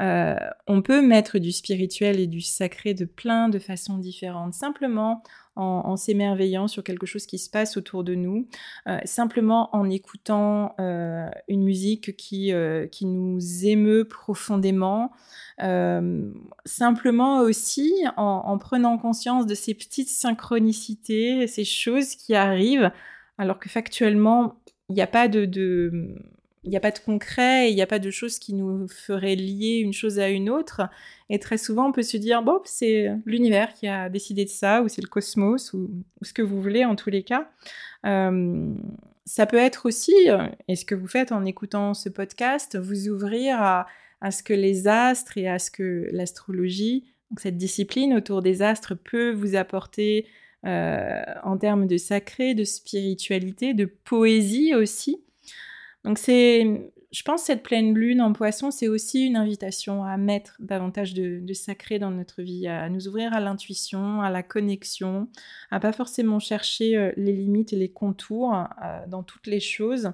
Euh, 0.00 0.34
on 0.66 0.80
peut 0.82 1.02
mettre 1.02 1.38
du 1.38 1.52
spirituel 1.52 2.20
et 2.20 2.26
du 2.26 2.40
sacré 2.40 2.94
de 2.94 3.04
plein 3.04 3.48
de 3.48 3.58
façons 3.58 3.98
différentes, 3.98 4.54
simplement 4.54 5.22
en, 5.56 5.96
s'émerveillant 5.96 6.68
sur 6.68 6.82
quelque 6.82 7.04
chose 7.04 7.26
qui 7.26 7.38
se 7.38 7.50
passe 7.50 7.76
autour 7.76 8.02
de 8.02 8.14
nous, 8.14 8.48
euh, 8.86 8.96
simplement 9.04 9.68
en 9.76 9.90
écoutant 9.90 10.74
euh, 10.80 11.28
une 11.48 11.62
musique 11.64 12.16
qui, 12.16 12.52
qui 12.90 13.04
nous 13.04 13.66
émeut 13.66 14.06
profondément, 14.06 15.10
simplement 16.64 17.40
aussi 17.40 17.92
en, 18.16 18.56
prenant 18.56 18.96
conscience 18.96 19.44
de 19.44 19.54
ces 19.54 19.74
petites 19.74 20.08
synchronicités, 20.08 21.46
ces 21.46 21.64
choses 21.64 22.14
qui 22.14 22.34
arrivent, 22.34 22.90
alors 23.36 23.58
que 23.58 23.68
factuellement, 23.68 24.62
il 24.88 24.94
n'y 24.94 25.02
a 25.02 25.06
pas 25.06 25.28
de 25.28 25.44
il 26.62 26.70
n'y 26.70 26.76
a 26.76 26.80
pas 26.80 26.90
de 26.90 26.98
concret, 26.98 27.70
il 27.70 27.74
n'y 27.74 27.82
a 27.82 27.86
pas 27.86 27.98
de 27.98 28.10
choses 28.10 28.38
qui 28.38 28.52
nous 28.52 28.86
feraient 28.88 29.36
lier 29.36 29.78
une 29.78 29.92
chose 29.92 30.18
à 30.18 30.28
une 30.28 30.50
autre. 30.50 30.82
Et 31.30 31.38
très 31.38 31.56
souvent, 31.56 31.88
on 31.88 31.92
peut 31.92 32.02
se 32.02 32.16
dire, 32.16 32.42
bon, 32.42 32.60
c'est 32.64 33.08
l'univers 33.24 33.72
qui 33.72 33.88
a 33.88 34.10
décidé 34.10 34.44
de 34.44 34.50
ça, 34.50 34.82
ou 34.82 34.88
c'est 34.88 35.00
le 35.00 35.08
cosmos, 35.08 35.72
ou, 35.72 35.90
ce 36.22 36.32
que 36.32 36.42
vous 36.42 36.60
voulez 36.60 36.84
en 36.84 36.96
tous 36.96 37.08
les 37.08 37.22
cas. 37.22 37.50
Euh, 38.04 38.74
ça 39.24 39.46
peut 39.46 39.56
être 39.56 39.86
aussi, 39.86 40.14
et 40.68 40.76
ce 40.76 40.84
que 40.84 40.94
vous 40.94 41.06
faites 41.06 41.32
en 41.32 41.44
écoutant 41.44 41.94
ce 41.94 42.08
podcast, 42.08 42.76
vous 42.76 43.08
ouvrir 43.08 43.62
à, 43.62 43.86
ce 44.30 44.42
que 44.42 44.52
les 44.52 44.86
astres 44.86 45.38
et 45.38 45.48
à 45.48 45.58
ce 45.58 45.70
que 45.70 46.08
l'astrologie, 46.12 47.04
cette 47.38 47.56
discipline 47.56 48.12
autour 48.12 48.42
des 48.42 48.60
astres 48.60 48.94
peut 48.94 49.30
vous 49.32 49.54
apporter 49.54 50.26
euh, 50.66 51.22
en 51.42 51.56
termes 51.56 51.86
de 51.86 51.96
sacré, 51.96 52.54
de 52.54 52.64
spiritualité, 52.64 53.72
de 53.72 53.86
poésie 53.86 54.74
aussi. 54.74 55.22
Donc 56.04 56.18
c'est, 56.18 56.92
je 57.12 57.22
pense, 57.22 57.42
cette 57.42 57.62
pleine 57.62 57.94
lune 57.94 58.20
en 58.20 58.32
poisson, 58.32 58.70
c'est 58.70 58.88
aussi 58.88 59.26
une 59.26 59.36
invitation 59.36 60.04
à 60.04 60.16
mettre 60.16 60.56
davantage 60.60 61.12
de, 61.12 61.52
sacré 61.52 61.98
dans 61.98 62.10
notre 62.10 62.42
vie, 62.42 62.68
à 62.68 62.88
nous 62.88 63.08
ouvrir 63.08 63.34
à 63.34 63.40
l'intuition, 63.40 64.22
à 64.22 64.30
la 64.30 64.42
connexion, 64.42 65.28
à 65.70 65.80
pas 65.80 65.92
forcément 65.92 66.38
chercher 66.38 66.96
euh, 66.96 67.12
les 67.16 67.32
limites 67.32 67.72
et 67.72 67.76
les 67.76 67.90
contours 67.90 68.54
euh, 68.54 69.06
dans 69.08 69.22
toutes 69.22 69.46
les 69.46 69.60
choses. 69.60 70.12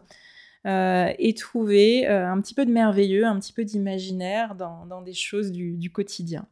Euh, 0.67 1.13
et 1.21 1.33
trouver 1.35 2.09
un 2.09 2.41
petit 2.41 2.53
peu 2.53 2.67
de 2.67 2.73
merveilleux, 2.73 3.25
un 3.25 3.39
petit 3.39 3.53
peu 3.53 3.65
d'imaginaire 3.65 4.57
dans, 4.57 5.01
des 5.01 5.13
choses 5.13 5.53
du, 5.53 5.93
quotidien. 5.93 6.49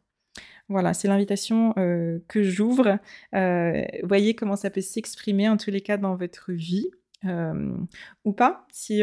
Voilà, 0.69 0.93
c'est 0.93 1.09
l'invitation 1.09 1.73
que 1.73 2.41
j'ouvre. 2.41 2.97
voyez 3.33 4.33
comment 4.33 4.55
ça 4.55 4.69
peut 4.69 4.79
s'exprimer 4.79 5.49
en 5.49 5.57
tous 5.57 5.69
les 5.69 5.81
cas 5.81 5.97
dans 5.97 6.15
votre 6.15 6.53
vie. 6.53 6.91
Ou 8.23 8.33
pas. 8.33 8.67
Si, 8.71 9.01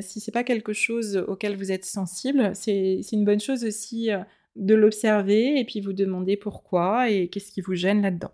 si 0.00 0.20
c'est 0.20 0.32
pas 0.32 0.44
quelque 0.44 0.72
chose 0.72 1.16
auquel 1.28 1.56
vous 1.56 1.72
êtes 1.72 1.84
sensible, 1.84 2.52
c'est 2.54 3.00
une 3.12 3.24
bonne 3.24 3.40
chose 3.40 3.64
aussi 3.64 4.10
de 4.56 4.74
l'observer 4.74 5.58
et 5.58 5.64
puis 5.64 5.80
vous 5.80 5.92
demander 5.92 6.36
pourquoi 6.36 7.10
et 7.10 7.28
qu'est-ce 7.28 7.50
qui 7.50 7.60
vous 7.60 7.74
gêne 7.74 8.02
là-dedans. 8.02 8.32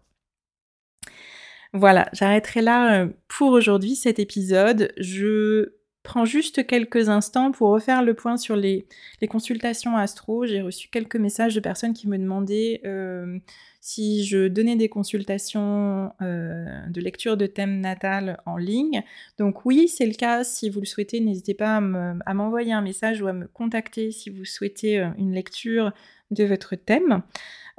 Voilà, 1.74 2.08
j'arrêterai 2.12 2.62
là 2.62 3.08
pour 3.28 3.52
aujourd'hui 3.52 3.94
cet 3.94 4.18
épisode. 4.18 4.92
Je 4.96 5.74
prends 6.08 6.24
juste 6.24 6.66
quelques 6.66 7.10
instants 7.10 7.52
pour 7.52 7.68
refaire 7.68 8.02
le 8.02 8.14
point 8.14 8.38
sur 8.38 8.56
les, 8.56 8.86
consultations 9.28 9.94
astro. 9.94 10.46
J'ai 10.46 10.62
reçu 10.62 10.88
quelques 10.88 11.16
messages 11.16 11.54
de 11.54 11.60
personnes 11.60 11.92
qui 11.92 12.08
me 12.08 12.16
demandaient 12.16 12.80
si 13.82 14.24
je 14.24 14.48
donnais 14.48 14.76
des 14.76 14.88
consultations 14.88 16.10
de 16.20 17.00
lecture 17.00 17.36
de 17.36 17.44
thème 17.44 17.80
natal 17.80 18.40
en 18.46 18.56
ligne. 18.56 19.02
Donc 19.38 19.66
oui, 19.66 19.86
c'est 19.86 20.06
le 20.06 20.14
cas. 20.14 20.44
Si 20.44 20.70
vous 20.70 20.80
le 20.80 20.86
souhaitez, 20.86 21.20
n'hésitez 21.20 21.52
pas 21.52 21.76
à 21.76 22.34
m'envoyer 22.34 22.72
un 22.72 22.82
message 22.82 23.20
ou 23.20 23.26
à 23.26 23.34
me 23.34 23.46
contacter 23.46 24.10
si 24.10 24.30
vous 24.30 24.46
souhaitez 24.46 25.06
une 25.18 25.34
lecture 25.34 25.92
de 26.30 26.44
votre 26.44 26.74
thème. 26.74 27.22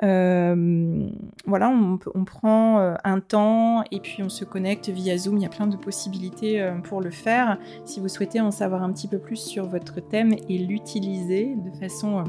Euh, 0.02 1.10
voilà, 1.46 1.70
on, 1.70 2.24
prend 2.24 2.80
euh, 2.80 2.94
un 3.04 3.20
temps 3.20 3.84
et 3.92 4.00
puis 4.00 4.24
on 4.24 4.30
se 4.30 4.46
connecte 4.46 4.90
via 4.90 5.18
Zoom. 5.18 5.38
Il 5.38 5.44
y 5.44 5.46
a 5.46 5.50
plein 5.50 5.68
de 5.68 5.76
possibilités 5.76 6.62
euh, 6.62 6.76
pour 6.78 7.02
le 7.02 7.10
faire. 7.10 7.58
Si 7.86 8.00
vous 8.00 8.08
souhaitez 8.08 8.40
en 8.40 8.52
savoir 8.52 8.84
un 8.84 8.92
petit 8.94 9.08
peu 9.08 9.18
plus 9.18 9.38
sur 9.38 9.68
votre 9.68 10.00
thème 10.00 10.34
et 10.48 10.58
l'utiliser 10.58 11.56
de 11.56 11.72
façon, 11.78 12.24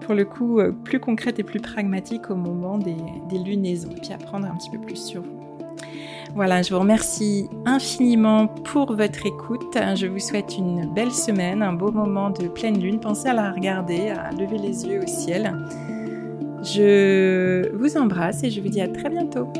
pour 0.00 0.14
le 0.14 0.24
coup, 0.24 0.60
plus 0.84 1.00
concrète 1.00 1.38
et 1.38 1.44
plus 1.44 1.60
pragmatique 1.60 2.30
au 2.30 2.34
moment 2.34 2.76
des, 2.76 2.96
des 3.30 3.38
lunaisons, 3.38 3.90
et 3.90 4.00
puis 4.00 4.12
apprendre 4.12 4.46
un 4.46 4.56
petit 4.56 4.70
peu 4.70 4.78
plus 4.78 4.96
sur 4.96 5.22
vous. 5.22 5.38
Voilà, 6.34 6.60
je 6.60 6.74
vous 6.74 6.80
remercie 6.80 7.48
infiniment 7.64 8.48
pour 8.48 8.94
votre 8.94 9.24
écoute. 9.24 9.78
Je 9.94 10.06
vous 10.06 10.18
souhaite 10.18 10.58
une 10.58 10.92
belle 10.92 11.12
semaine, 11.12 11.62
un 11.62 11.72
beau 11.72 11.90
moment 11.90 12.30
de 12.30 12.48
pleine 12.48 12.78
lune. 12.78 13.00
Pensez 13.00 13.28
à 13.28 13.34
la 13.34 13.52
regarder, 13.52 14.10
à 14.10 14.30
lever 14.32 14.58
les 14.58 14.84
yeux 14.84 15.02
au 15.02 15.06
ciel. 15.06 15.54
Je 16.62 17.74
vous 17.76 17.96
embrasse 17.96 18.42
et 18.42 18.50
je 18.50 18.60
vous 18.60 18.68
dis 18.68 18.80
à 18.80 18.88
très 18.88 19.08
bientôt. 19.08 19.52